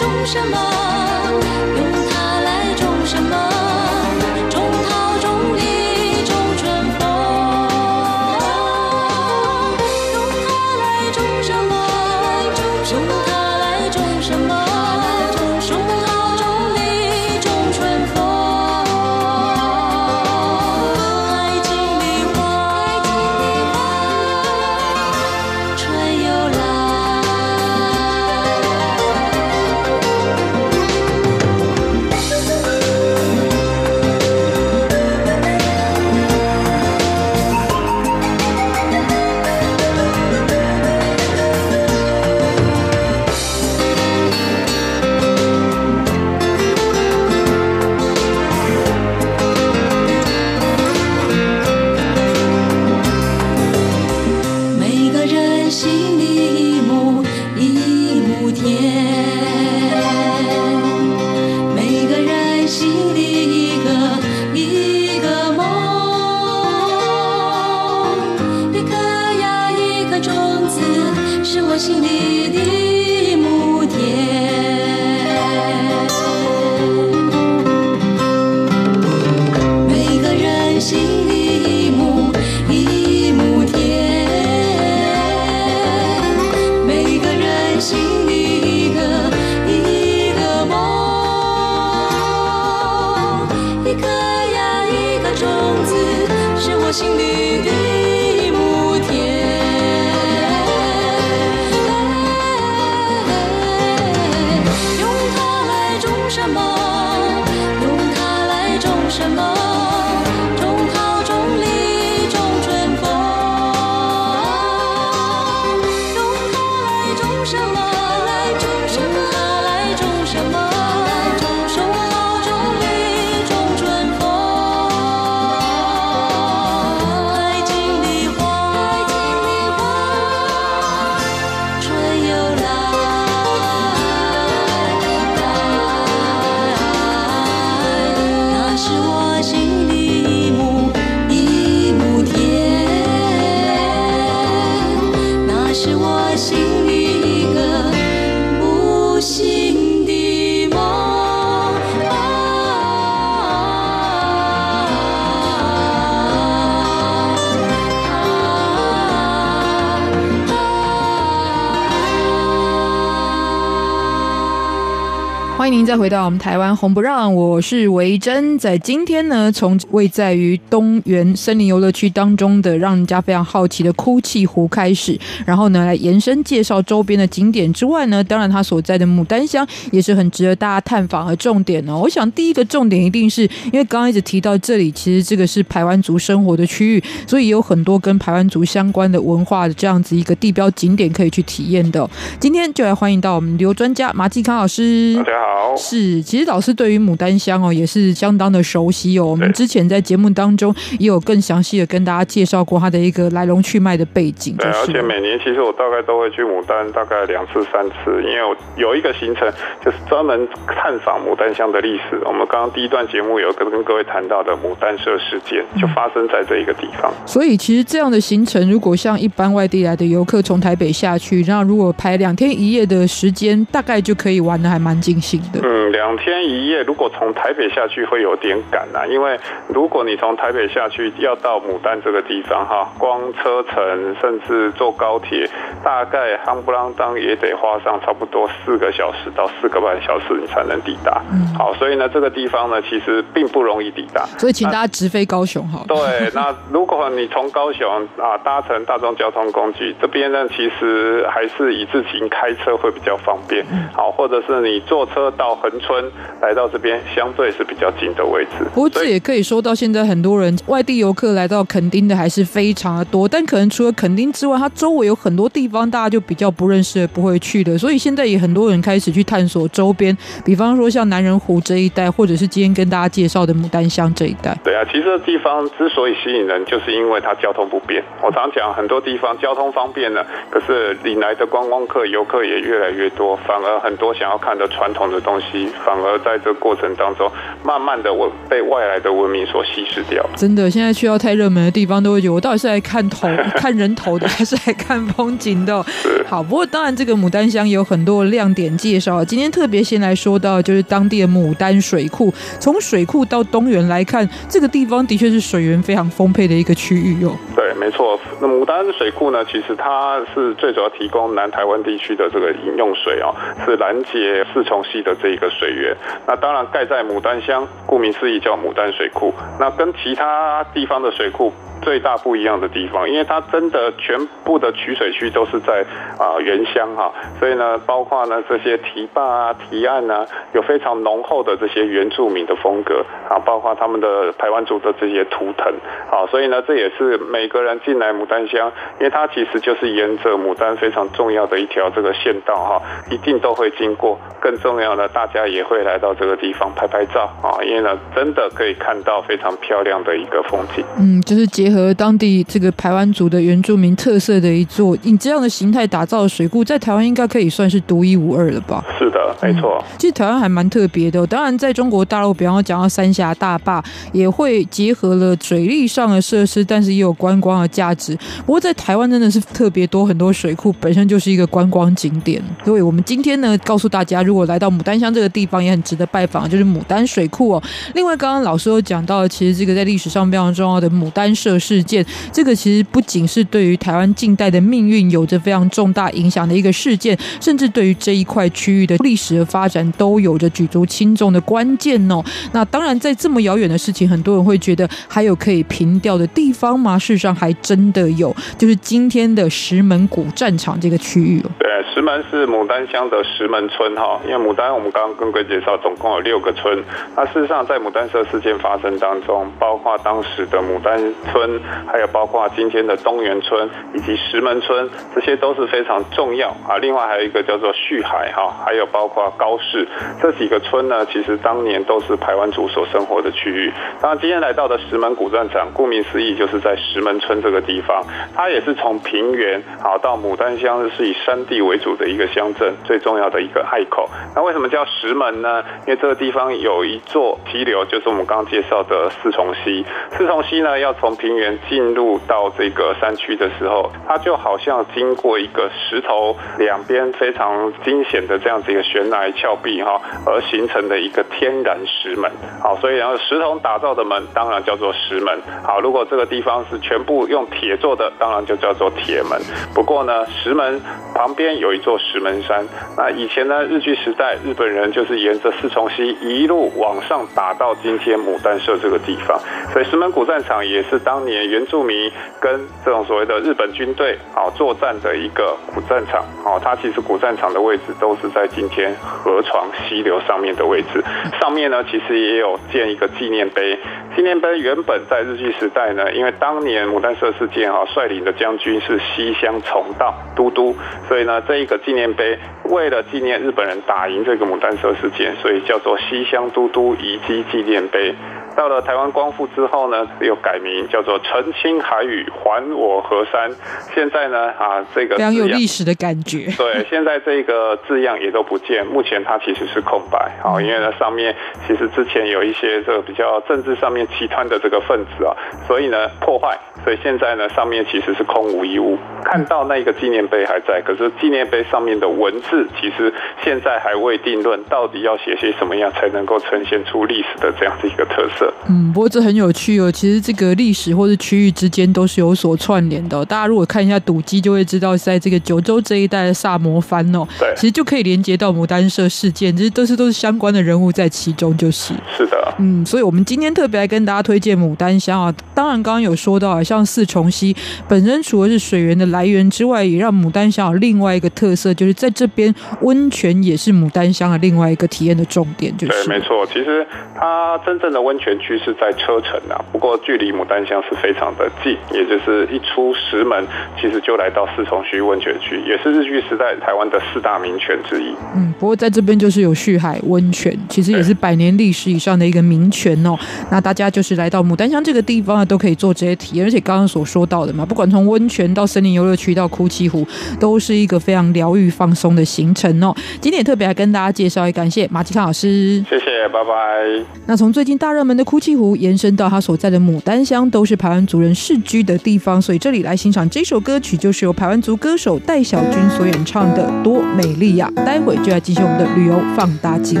[165.78, 168.58] 迎再回到我们台湾红不让，我是维珍。
[168.58, 181.98] 在今天呢，从位在于东园森林游乐区当中的让人家非常好奇的哭泣湖开始，然后呢来延伸介绍周边的景点之外呢，当然它所在的牡丹乡也是很值得大家探访的重点哦。
[181.98, 183.42] 我想第一个重点一定是
[183.72, 192.08] 因为刚刚一直提到这里，其实这个是排湾族生活的区域，所以有很多跟排湾族相关的文化的这样子一个地标景点可以去体验的。
[192.38, 195.59] 今天就来欢迎到我们旅游专家马继康老师，大家好。
[195.60, 199.26] 好，是，其实老师对于牡丹香哦也是相当的熟悉哦。
[199.26, 204.56] 我们之前在节目当中也有更详细的跟大家介绍过它的一个来龙去脉的背景。
[204.56, 209.52] 对，而且每年其实我大概都会去牡丹大概两次三次，因为我有一个行程
[209.84, 212.18] 就是专门探访牡丹香的历史。
[212.24, 217.12] 我们刚刚第一段节目有跟跟各位谈到的牡丹社事件，就发生在这一个地方。
[217.12, 217.26] 嗯。
[217.26, 225.40] 所以其实这样的行程，如果像一般外地来的游客从台北下去，然后如果排两天一夜的时间，大概就可以玩的还蛮尽兴。
[225.62, 229.38] 嗯，两天一夜，如果从台北下去会有点赶啊，因为
[229.68, 235.48] 如果你从台北下去要到牡丹这个地方哈，光车程甚至坐高铁，
[235.82, 241.20] 大概夯不啷当也得花上差不多四个小时到四个半小时，你才能抵达。
[241.32, 244.24] 嗯，好，所以呢，这个地方呢，其实并不容易抵达。
[244.38, 245.82] 所以，请大家直飞高雄哈。
[245.88, 245.96] 对，
[246.32, 253.66] 那如果你从高雄啊搭乘大众交通工具，这边呢，其实还是以自行开车会比较方便。
[253.92, 255.32] 好，或者是你坐车。
[255.40, 256.04] 到恒春
[256.42, 258.62] 来到这边，相对是比较近的位置。
[258.74, 263.26] 不过这也可以说到现在，很多人外地游客来到垦丁的还是非常的多。
[263.26, 267.78] 但可能除了垦丁之外，它周围有很多地方大家就比较不认识、不会去的。
[267.78, 270.14] 所以现在也很多人开始去探索周边，
[270.44, 274.54] 比方说像南仁湖这一带，或者是今天跟大家介绍的牡丹乡这一带。
[274.62, 278.04] 对啊，其实这地方之所以吸引人，就是因为它交通不便。
[278.22, 285.18] 我常讲很多地方交通方便了，可是引来的观光客、游客也越来越多，反而很多想要看的传统的。
[285.30, 287.30] 东西反而在这个过程当中，
[287.62, 290.28] 慢慢的我被外来的文明所稀释掉。
[290.34, 295.84] 真的，现在去到太热门的地方，都会觉得我到底是来看头、 看人头的， 还是来看风景的？
[296.26, 299.24] 好，不过当然，这个牡丹乡有很多亮点介绍。
[299.24, 302.34] 今天特别先来说到，就是当地的牡丹水库。
[302.58, 307.36] 从水库到东园来看，这个地方的确是水源非常丰沛的一个区域哦。
[307.54, 308.18] 对，没错。
[308.40, 315.96] 那牡丹水库呢，其实它是最主要提供南台湾地区的这个饮用水哦，是拦截四重溪的这一个水源。
[316.26, 319.32] 那当然盖在牡丹乡，顾名思义叫牡丹水库。
[319.58, 321.52] 那跟其他地方的水库。
[321.82, 325.82] 最大不一样的地方，因为它真的全部的取水区都是在
[326.18, 335.72] 啊原乡哈，所以呢，包括呢这些堤坝啊、堤岸啊，有非常浓厚的这些原住民的风格啊，包括他们的台湾族的这些图腾
[336.10, 344.20] 啊，所以呢，这也是每个人进来牡丹乡，因为它其实就是沿着牡丹非常重要的一条这个县道哈，一定都会经过。
[344.38, 350.84] 更重要，大家也会来到这个地方拍拍照啊，因为呢，真的可以看到非常漂亮的一个风景。
[350.98, 351.70] 嗯，就是结。
[351.70, 358.84] 合当地这个台湾族的原住民特色的一座以这样的形态打造的水库，在台湾应该可以算是独一无二了吧？
[358.98, 359.78] 是的，没错。
[359.80, 361.24] 嗯，其实台湾还蛮特别的。
[361.28, 363.80] 当然，在中国大陆，比方说讲到三峡大坝，
[364.10, 368.18] 也会结合了水利上的设施，但是也有观光的价值。
[368.44, 372.42] 不过在台湾真的是特别多，很多水库本身就是一个观光景点。
[372.64, 377.62] 所以我们今天呢，告诉大家，如果来到牡丹乡这个地方，也很值得拜访，就是牡丹水库哦。
[377.94, 381.56] 另外，刚刚老师有讲到，其实这个在历史上非常重要的牡丹社。
[381.60, 392.24] 事件，这个其实不仅是对于台湾近代的命运有着非常重大影响的一个事件，甚至对于这一块区域的历史的发展都有着举足轻重的关键哦。
[392.52, 396.98] 那当然，在这么遥远的事情，很多人会觉得还有可以凭吊的地方吗？
[396.98, 401.50] 事实上，还真的有，就是今天的石门古战场这个区域哦。
[401.58, 406.82] 对，石门是牡丹乡的石门村哈，因为牡丹我们刚刚跟各位介绍，总共有六个村。
[407.14, 410.98] 那事实上，在牡丹社事件发生当中，包括当时的牡丹
[411.30, 411.60] 村。
[411.86, 416.78] 还有包括今天的东园村以及石门村，这些都是非常重要啊。
[416.80, 419.86] 另外还有一个叫做旭海哈，还有包括高市
[420.22, 423.70] 这几个村呢，其实当年都是排湾族所生活的区域。
[424.00, 428.02] 当然，今天来到的石门古战场，顾名思义就是在石门村这个地方，
[428.34, 434.08] 它也是从平原好到牡丹乡是以山地为主的一个乡镇，最重要的一个隘口。
[434.34, 435.62] 那为什么叫石门呢？
[435.86, 439.84] 因为这个地方有一座溪流，就是我们刚刚介绍的四重溪。
[440.16, 452.30] 四重溪呢，要从平原进入到这个山区的时候，它就好像经过一个石头两边非常惊险的这样子一个悬崖峭壁哈，而形成的一个天然石门。
[452.62, 455.38] 好，所以然后石头打造的门当然叫做石门。
[455.62, 459.38] 好，如果这个地方是全部用铁做的，当然就叫做铁门。
[459.74, 460.80] 不过呢，石门
[461.14, 462.64] 旁边有一座座石门山。
[462.96, 469.40] 那以前呢，日据时代，日本人就是沿着四重溪一路往上打到今天牡丹社这个地方，
[469.72, 476.22] 所以石门古战场也是当年原住民跟这种所谓的日本军队啊作战的一个古战场。
[476.44, 481.02] 哦，它其实古战场的位置都是在今天河床溪流上面的位置，
[481.40, 483.78] 上面呢其实也有建一个纪念碑。
[484.14, 490.76] 纪念碑原本在日据时代呢，因为当年牡丹社事件啊，率领的将军是西乡重道都督，
[491.08, 498.14] 所以呢，这一个纪念碑为了纪念日本人打赢这个牡丹社事件，所以叫做西乡都督遗迹纪念碑。
[498.56, 503.50] 到了台湾光复之后呢，又改名叫做澄清海宇还我河山。
[503.94, 506.50] 现在呢，啊，这个非常有历史的感觉。
[506.58, 510.32] 对，现在这个字样也都不见，目前它其实是空白。
[510.42, 511.34] 好，因为呢上面
[511.66, 515.32] 其实之前有一些这个比较政治上面极端的这个分子啊，
[515.66, 518.98] 所以呢破坏，所以现在呢上面其实是空无一物。
[519.24, 523.12] 看到那个纪念碑还在，可是纪念碑上面的文字其实
[523.44, 528.52] 现在还未定论，到底要写些什么样才能够呈现出历史的这样的一个特色。
[528.68, 529.92] 嗯，不过这很有趣哦。
[529.92, 533.24] 其实这个历史或者区域之间都是有所串联的哦。
[533.24, 541.94] 大家如果看一下赌机，就会知道在这个九州这一带的萨摩藩哦，对，其实就可以连接到牡丹社事件，这都是都是相关的人物在其中，就是。
[542.16, 545.32] 是的，嗯，所以我们今天特别来跟大家推荐牡丹香啊。
[545.54, 547.54] 当然，刚刚有说到啊，像四重溪
[547.88, 556.04] 本身除了是水源的来源之外，也让牡丹乡有另外一个特色，就是在这边温泉也是牡丹乡的另外一个体验的重点，就是。
[556.04, 563.44] 对，没错，其实它真正的温泉区是在车城啊，不过距离牡丹乡是非常的近，也就是一出石门，
[563.80, 568.14] 其实就来到四重溪温泉区，也是日据时代台湾的四大名泉之一。
[568.36, 573.18] 嗯，不过在这边就是有旭海温泉，其实也是百年历史以上的一个名泉哦。
[573.50, 580.06] 那大家就是来到牡丹乡这个地方啊，都可以做这些体验，而且刚刚所说到的嘛，不管从温泉到森林游乐区到哭泣湖，
[580.38, 582.94] 都是一个非常疗愈放松的行程哦。
[583.20, 587.04] 今天也特别来跟大家介绍，也感谢马吉康老师，谢谢，拜拜。
[587.26, 597.70] 那从最近大热门的哭泣湖延伸到他所在的牡丹乡，都是排湾族人世居的地方，所以这里来欣赏这首歌曲，就是由排湾族歌手戴小军所演唱的《多美丽呀》。
[597.84, 600.00] 待会就要进行我们的旅游放大镜。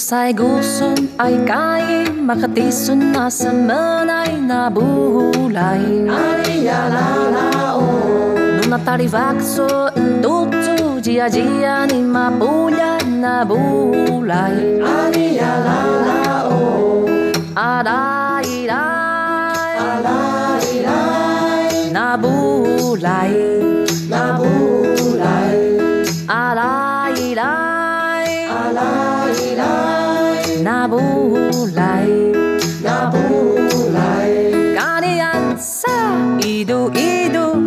[0.00, 5.78] 努塞古孙爱盖玛卡蒂孙那什么奈那布来，
[6.08, 6.96] 阿里呀啦
[7.34, 7.38] 啦
[7.74, 7.82] 哦，
[8.56, 9.90] 努那塔里瓦克索
[10.22, 10.80] 杜祖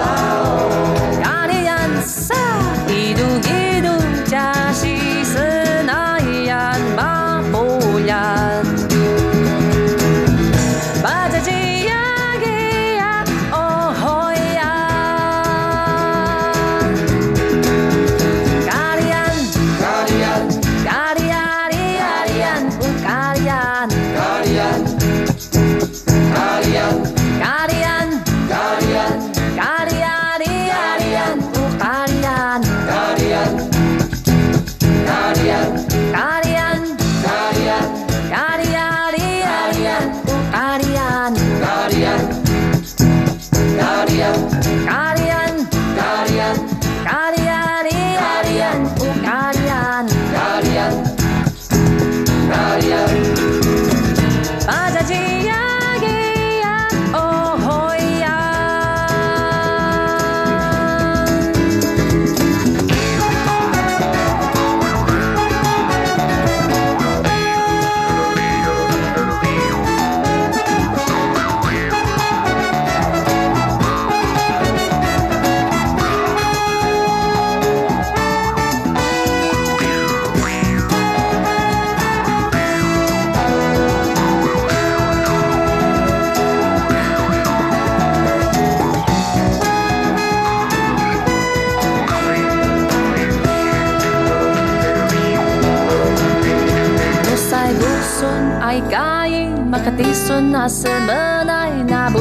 [99.99, 101.13] 马卡蒂孙那什么
[101.45, 102.19] 来那不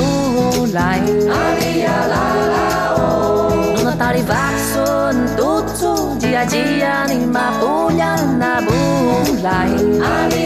[0.74, 1.00] 来？
[1.30, 2.16] 阿里呀啦
[2.50, 2.56] 啦
[2.98, 8.72] 哦，努那达里发孙督促，吉呀吉呀尼玛不呀那不
[9.44, 9.70] 来？
[10.02, 10.37] 阿里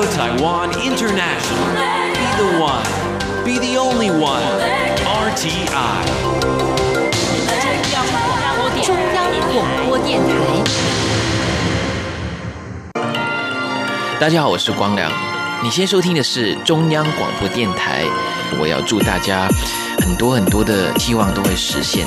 [0.00, 1.68] Radio Taiwan International,
[2.14, 2.88] be the one,
[3.44, 4.42] be the only one.
[5.04, 6.04] RTI。
[8.82, 10.30] 中央广播电台。
[14.18, 15.12] 大家好，我是光良。
[15.62, 18.04] 你先收听的是中央广播电台。
[18.58, 19.48] 我要祝大家
[19.98, 22.06] 很多很多的希望都会实现。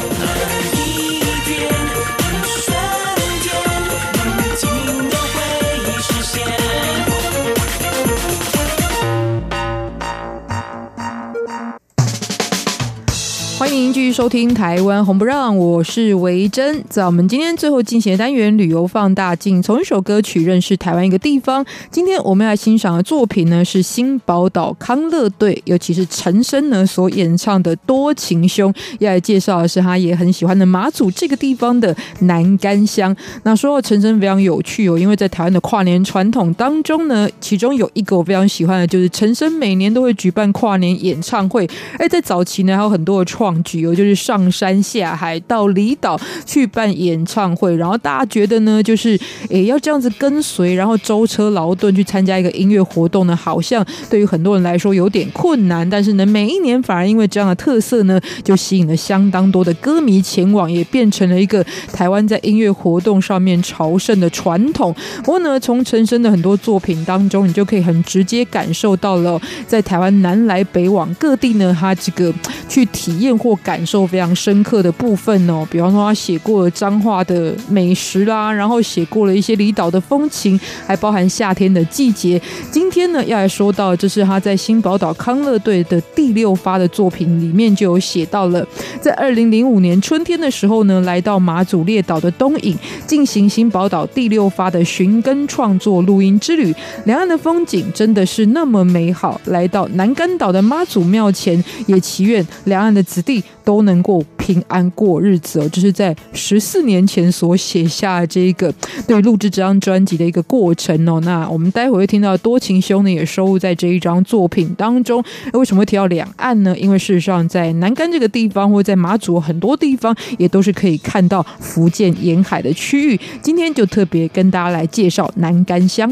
[13.94, 16.84] 继续收听《台湾红不让》，我是维珍。
[16.90, 21.64] 在我们今天最后进行的单元“旅游放大镜”，从一首歌曲认识台湾一个地方。
[21.92, 28.74] 今天我们要欣赏的作品呢，是新宝岛康乐队，尤其是陈升呢所演唱的《多情兄》。
[28.98, 33.16] 要来介绍的是他也很喜欢的马祖这个地方的南竿乡。
[33.44, 41.70] 那说到陈升非常有趣哦，因为在台湾的跨年传统当中呢，其中有一个我非常喜欢的，就是陈升每年都会举办跨年演唱会。
[42.00, 43.54] 而在早期呢，还有很多的创。
[43.64, 49.20] 举有就是上山下海到离岛去办演唱会，然后大家觉得呢，就是
[49.50, 55.88] 诶要这样子跟随，然后舟车劳顿去参加一个音乐活动呢，好像对于很多人来说有点困难。
[55.88, 64.96] 但是呢，每一年反而因为这样的特色呢，就吸引了相当多的歌迷前往，也变成了一个台湾在音乐活动上面朝圣的传统。
[65.18, 72.34] 不过呢，从陈昇的很多作品当中，你就可以很直接感受到了，在台湾南来北往各地呢，他这个
[72.70, 73.34] 去体验。
[73.44, 82.40] 或感感受非常深刻的部分哦，比方说他写过了彰化的美食啦，然后写过了一些离岛的风情，还包含夏天的季节。
[82.70, 88.64] 今天呢，要来说到，这是他在新宝岛康乐队的第六发的作品里面就有写到了，
[89.02, 96.72] 在二零零五年春天的时候呢，来到马祖列岛的东引进行新宝岛第六发的寻根创作录音之旅。
[97.06, 103.44] 两岸的风景真的是那么美好，来到南竿岛的妈祖庙前，也祈愿两岸的子弟。
[103.64, 108.74] 都能够平安过日子哦，就是在十四年前所写下这一个
[109.08, 111.20] 对录制这张专辑的一个过程哦。
[111.22, 115.24] 那我们待会会听到《多情兄》呢，也收录在这一张作品当中。
[115.54, 116.78] 为什么会提到两岸呢？
[116.78, 123.20] 因为事实上，在南竿这个地方，或在马祖很多地方，也都是可以看到福建沿海的区域。
[123.42, 126.12] 今天就特别跟大家来介绍南竿乡。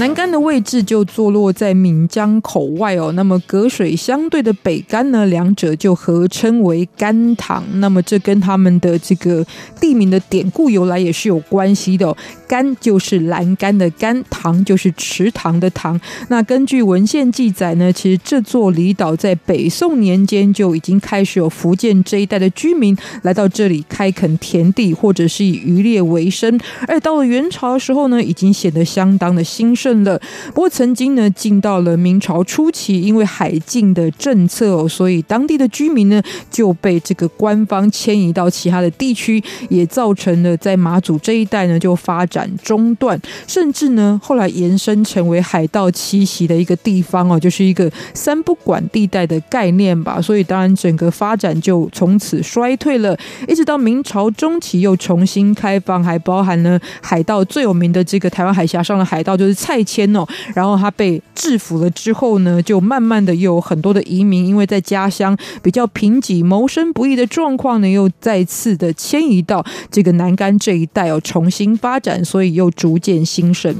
[0.00, 7.62] 南竿的位置就坐落在闽江口外哦，那么隔水相对的北竿呢，两者就合称为竿塘。
[7.74, 9.46] 那么这跟他们的这个
[9.80, 12.16] 地名的典故由来也是有关系的哦。
[12.48, 15.98] 竿就是栏杆的竿，塘就是池塘的塘。
[16.28, 26.58] 那根据文献记载呢，其实这座离岛在北宋年间就已经开始有福建这一带的居民来到这里开垦田地，或者是以渔猎为生。
[26.88, 29.83] 而到了元朝的时候呢，已经显得相当的兴盛。
[29.84, 30.18] 盛了。
[30.54, 50.18] 不过曾经呢，进到了明朝初期，因为海禁的政策哦，所以当地的居民呢就被这个官方迁移到其他的地区，也造成了在马祖这一带呢就发展中断，甚至呢后来延伸成为海盗栖息的一个地方哦，就是一个三不管地带的概念吧。
[50.22, 53.14] 所以当然整个发展就从此衰退了，
[53.46, 73.74] 一直到明朝中期又重新开放，还包含了海盗最有名的这个台湾海峡上的海盗就是蔡牵哦，然后他被制服了之后呢，就慢慢的又有很多的移民，因为在家乡比较贫瘠、谋生不易的状况呢，又再次的迁移到这个南竿这一带哦，重新发展，所以又逐渐兴盛。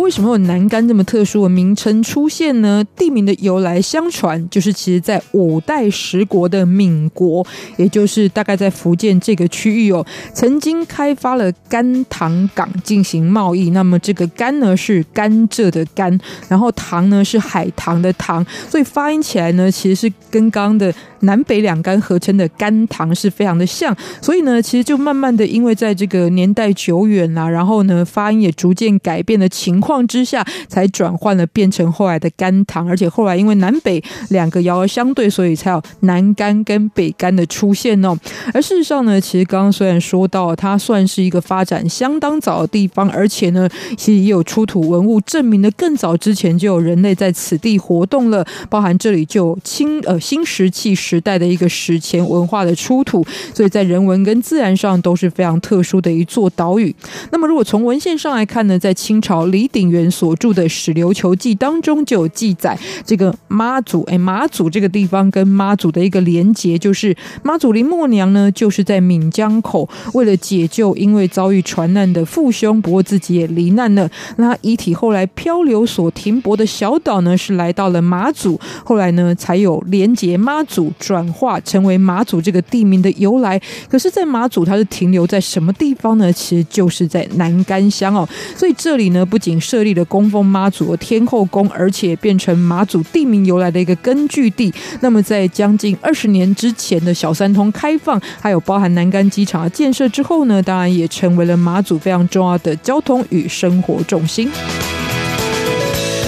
[0.00, 2.84] 为什么有南竿这么特殊的名称出现呢？
[2.96, 13.70] 地名的由来，相传就是其实在五代十国的闽国，也就是大概在福建这个区域哦，曾经开发了甘棠港进行贸易。
[13.70, 16.18] 那么这个甘呢是甘蔗的甘，
[16.48, 23.96] 然后棠呢是海棠的棠，所以发音起来呢其实是跟刚刚的南北两竿合称的甘棠是非常的像。
[24.20, 30.04] 所以呢，其实就慢慢的因为在这个年代久远啦，然后呢发音也逐渐改变的情况。
[30.06, 38.14] 之下，才转换了变成后来的甘棠，而且后来因为南北两个遥而相对，所以才有南甘跟北甘的出现哦。
[38.52, 56.94] 而事实上呢，其实刚刚虽然说到它算是一个发展相当早的地方，而且呢，其实也有出土文物证明的更早之前就有人类在此地活动了，包含这里就有清呃新石器时代的一个史前文化的出土，所以在人文跟自然上都是非常特殊的一座岛屿。
[57.30, 74.08] 那么如果从文献上来看呢，在清朝李鼎元所著的《史琉球记》当中就有记载，这个妈祖哎，马祖这个地方跟妈祖的一个连结，就是妈祖林默娘呢，就是在闽江口为了解救因为遭遇船难的父兄，不过自己也罹难了。
[74.36, 83.60] 那遗体后来漂流所停泊的小岛呢，是来到了马祖，后来呢才有连结妈祖转化成为马祖这个地名的由来。
[83.88, 86.32] 可是，在马祖它是停留在什么地方呢？
[86.32, 88.28] 其实就是在南竿乡哦。
[88.56, 94.72] 所以这里呢，不仅设立了供奉妈祖的天后宫，而且变成马祖地名由来的一个根据地。
[95.00, 104.50] 那么，在将近二十年之前的小三通开放，还有包含南竿机场的建设之后呢，当然也成为了马祖非常重要的交通与生活重心。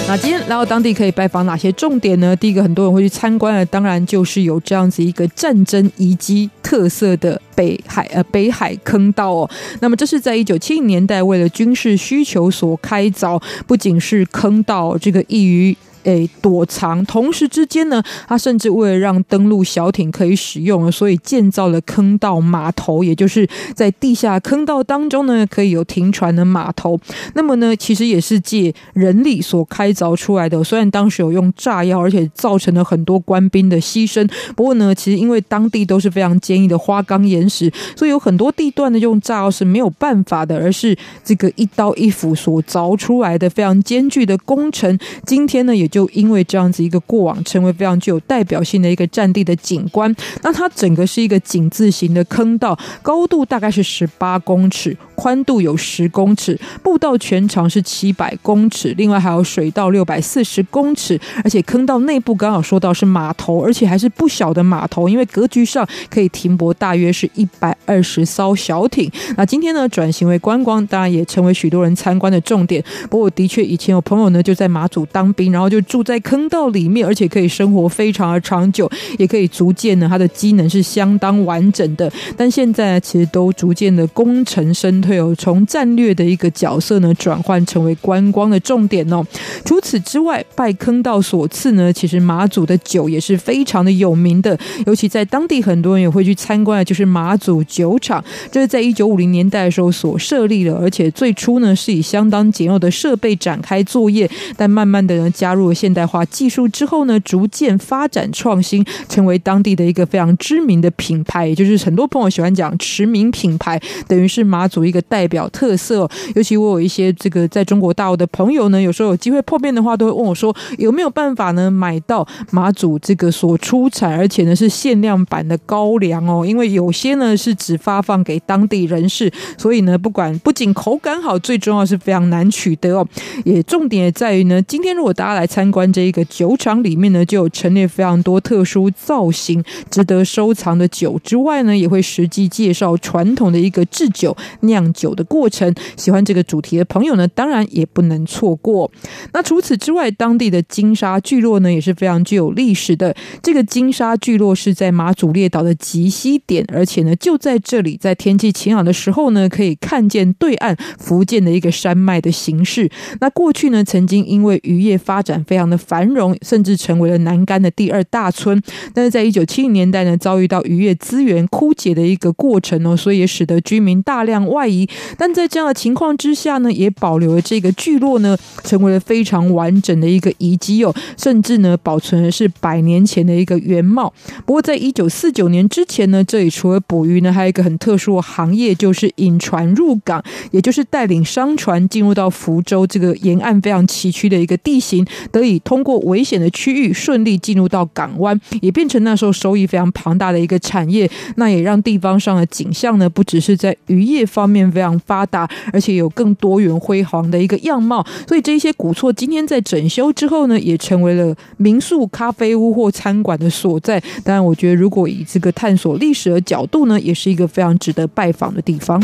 [0.09, 2.33] 那今天来到当地可以拜访哪些重点呢？
[2.37, 7.41] 第一个，很多人会去参观的，当然就是有这样子一个战争遗迹特色的。
[7.53, 9.49] 北海呃北海坑道哦，
[9.81, 15.75] 那么这是在一九七零年代为了军事需求所开凿，不仅是坑道，这个易于。
[16.07, 17.05] 诶，躲藏。
[17.05, 23.45] 同时之间呢，他甚至为了让登陆小艇可以使用，所以建造了坑道码头，也就是
[23.75, 26.97] 在地下坑道当中呢，可以有停船的码头。
[27.33, 30.63] 那么呢，其实也是借人力所开凿出来的。
[30.63, 44.97] 虽然当时有用炸药，而且造成了很多官兵的牺牲，不过呢，其实因为当地都是非常坚硬的花岗岩石，所以有很多地段呢，用炸药是没有办法的，而是这个一刀一斧所凿出来的非常艰巨的工程。
[45.25, 45.96] 今天呢，也就。
[45.97, 50.15] 就因为这样子一个过往，成为非常具有代表性的一个战地的景观。
[50.43, 61.19] 那它整个是一个井字形的坑道，高度大概是十八公尺，宽度有十公尺，步道全长是七百公尺，另外还有水道六百四十公尺。
[61.43, 69.11] 而且坑道内部刚好说到是码头，而且还是不小的码头，因为格局上可以停泊大约是一百二十艘小艇。
[69.35, 72.83] 那今天呢，转型为观光，当然也成为许多人参观的重点。
[73.09, 75.81] 不过的确以前有朋友呢就在马祖当兵，然后就。
[75.87, 82.11] 住在坑道里面，而且可以生活非常的长久，也可以逐渐呢，它的机能是相当完整的。
[82.35, 89.25] 但现在其实都逐渐的功成身退哦，从战略的一个角色呢，转换成为观光的重点哦。
[89.63, 98.21] 除此之外，拜坑道所赐呢，其实马祖的酒也是非常的有名的，尤其在当地很多人也会去参观的，就是马祖酒厂。
[98.51, 105.77] 这是在一九五零年代的时候所设立的，而且最初呢是以相当简陋的设备展开作业，但慢慢的呢加入了。
[105.77, 111.45] 现代化技术之后呢，逐渐发展创新，成为当地的一个非常知名的品牌。
[111.45, 116.09] 也就是很多朋友喜欢讲驰名品牌，等于是马祖一个代表特色。
[116.33, 126.43] 尤其我有一些这个在中国大陆的朋友呢，有时候有机会碰面的话，都会问我说，有没有办法呢买到马祖这个所出产，而且呢是限量版的高粱哦。
[126.43, 133.07] 因为有些呢是只发放给当地人士，所以呢不管不仅口感好，最重要是非常难取得哦。
[133.45, 135.67] 也重点也在于呢，今天如果大家来参。
[135.67, 145.73] 观这一个酒厂里面呢，就有陈列非常多特殊造型、值得收藏的酒之外呢，也会实际介绍传统的一个制酒酿酿酒的过程。
[145.97, 148.89] 喜欢这个主题的朋友呢，当然也不能错过。
[149.33, 153.15] 那除此之外，当地的金沙聚落呢也是非常具有历史的。
[153.43, 162.89] 这个金沙聚落是在马祖列岛的极西点，而且呢就在这里，在天气晴朗的时候呢，可以看见对岸福建的一个山脉的形式。
[163.19, 168.61] 那过去呢，曾经因为渔业发展非常的繁荣，甚至成为了南竿的第二大村。
[168.93, 174.76] 但是在一九七零年代呢，遭遇到渔业资源枯竭的一个过程哦，所以也使得居民大量外移。
[175.17, 184.11] 但在这样的情况之下呢，也保留了这个聚落呢，成为了非常完整的一个遗迹哦，甚至呢，保存的是百年前的一个原貌。
[184.45, 190.21] 不过，在一九四九年之前呢，这里除了捕鱼呢，还有一个很特殊的行业，就是引船入港，
[190.51, 201.09] 也就是带领商船进入到福州这个沿岸非常崎岖的一个地形，得以通过危险的区域顺利进入到港湾，也变成那时候收益非常庞大的一个产业。
[201.35, 208.05] 那也让地方上的景象呢，不只是在渔业方面非常发达，而且有更多元辉煌的一个样貌。
[208.27, 214.01] 所以这些古厝今天在整修之后呢，也成为了民宿、咖啡屋或餐馆的所在。
[214.23, 219.01] 当然，我觉得如果以这个探索历史的角度呢，也是一个非常值得拜访的地方。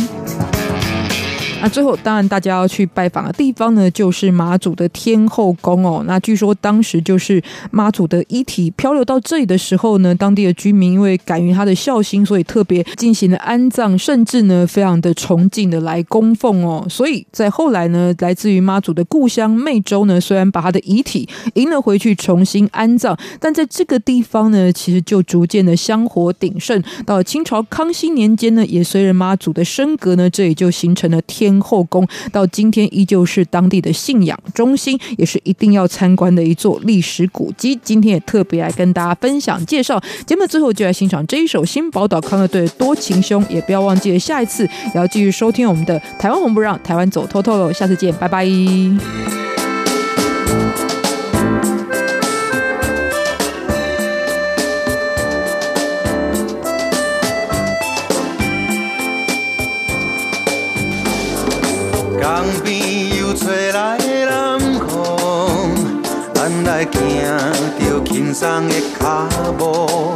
[1.63, 6.03] 那最后，当然大家要去拜访的地方呢，就是马祖的天后宫哦。
[6.05, 7.41] 那据说当时就是
[7.71, 16.85] 妈祖的遗体漂流到这里的时候呢，当地的居民因为感于他的孝心，所以特别进行了安葬，甚至呢非常的崇敬的来供奉哦。
[16.89, 26.83] 所以在后来呢，来自于妈祖的故乡湄洲呢，虽然把他的遗体迎了回去重新安葬，但在这个地方呢，其实就逐渐的香火鼎盛。
[27.05, 31.52] 到清朝康熙年间呢，也随着妈祖的升格呢，这里就形成了天。
[31.61, 37.79] 后宫到今天依旧是当地的信仰中心，也是一定要参观的一座历史古迹。
[37.83, 40.01] 今天也特别来跟大家分享介绍。
[40.25, 47.71] 节目最后就来欣赏这一首新宝岛康乐队《多情兄》，也不要忘记了下一次也要继续收听我们的《台湾红不让》，台湾走透透喽。
[47.71, 48.43] 下次见，拜拜。
[62.61, 64.89] 边又吹来南风，
[66.33, 66.91] 咱来行
[67.79, 69.27] 着轻松的脚
[69.57, 70.13] 步，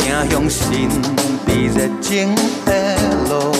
[0.00, 0.66] 行向神
[1.46, 2.34] 秘热情
[2.64, 2.70] 的
[3.28, 3.52] 路。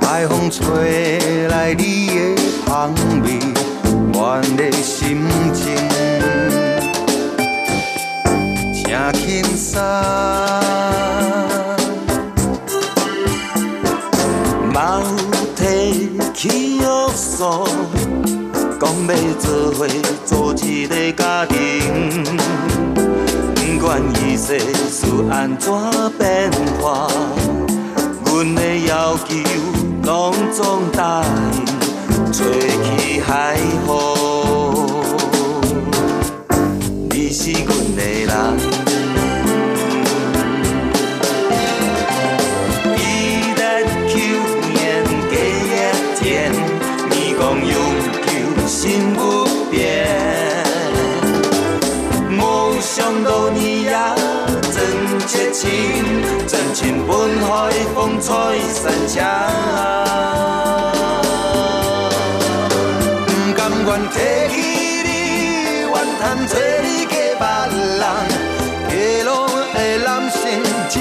[0.00, 3.38] 海风吹来你的香味，
[4.12, 5.74] 阮的心情
[8.84, 9.80] 正轻松。
[16.38, 16.84] 起约
[17.16, 17.66] 束，
[18.78, 19.88] 讲要做伙
[20.24, 22.22] 组一个家庭，
[23.56, 24.56] 不管伊世
[24.88, 25.72] 事安怎
[26.16, 26.48] 变
[26.80, 27.08] 化，
[28.26, 29.34] 阮的要求
[30.04, 32.46] 拢总答应，吹
[32.84, 34.14] 起海风，
[37.10, 37.66] 你是阮
[37.96, 38.87] 的人。
[57.98, 58.30] 风吹
[58.72, 59.18] 散场。
[63.26, 64.16] 不甘愿提
[64.54, 64.54] 起
[65.02, 65.10] 你，
[65.82, 66.52] 怨叹做
[66.84, 67.42] 你的别
[67.98, 68.02] 人，
[68.88, 68.92] 街
[69.24, 69.28] 路
[69.74, 69.76] 的
[70.06, 70.38] 男性
[70.88, 70.94] 真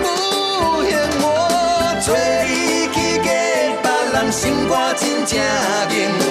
[0.00, 0.04] 不
[0.84, 0.88] 幸
[1.20, 1.26] 我，
[2.00, 2.06] 做
[2.46, 2.46] 你
[2.94, 3.26] 去嫁
[3.82, 4.38] 别人，心
[4.68, 5.34] 肝真正
[5.90, 6.25] 硬。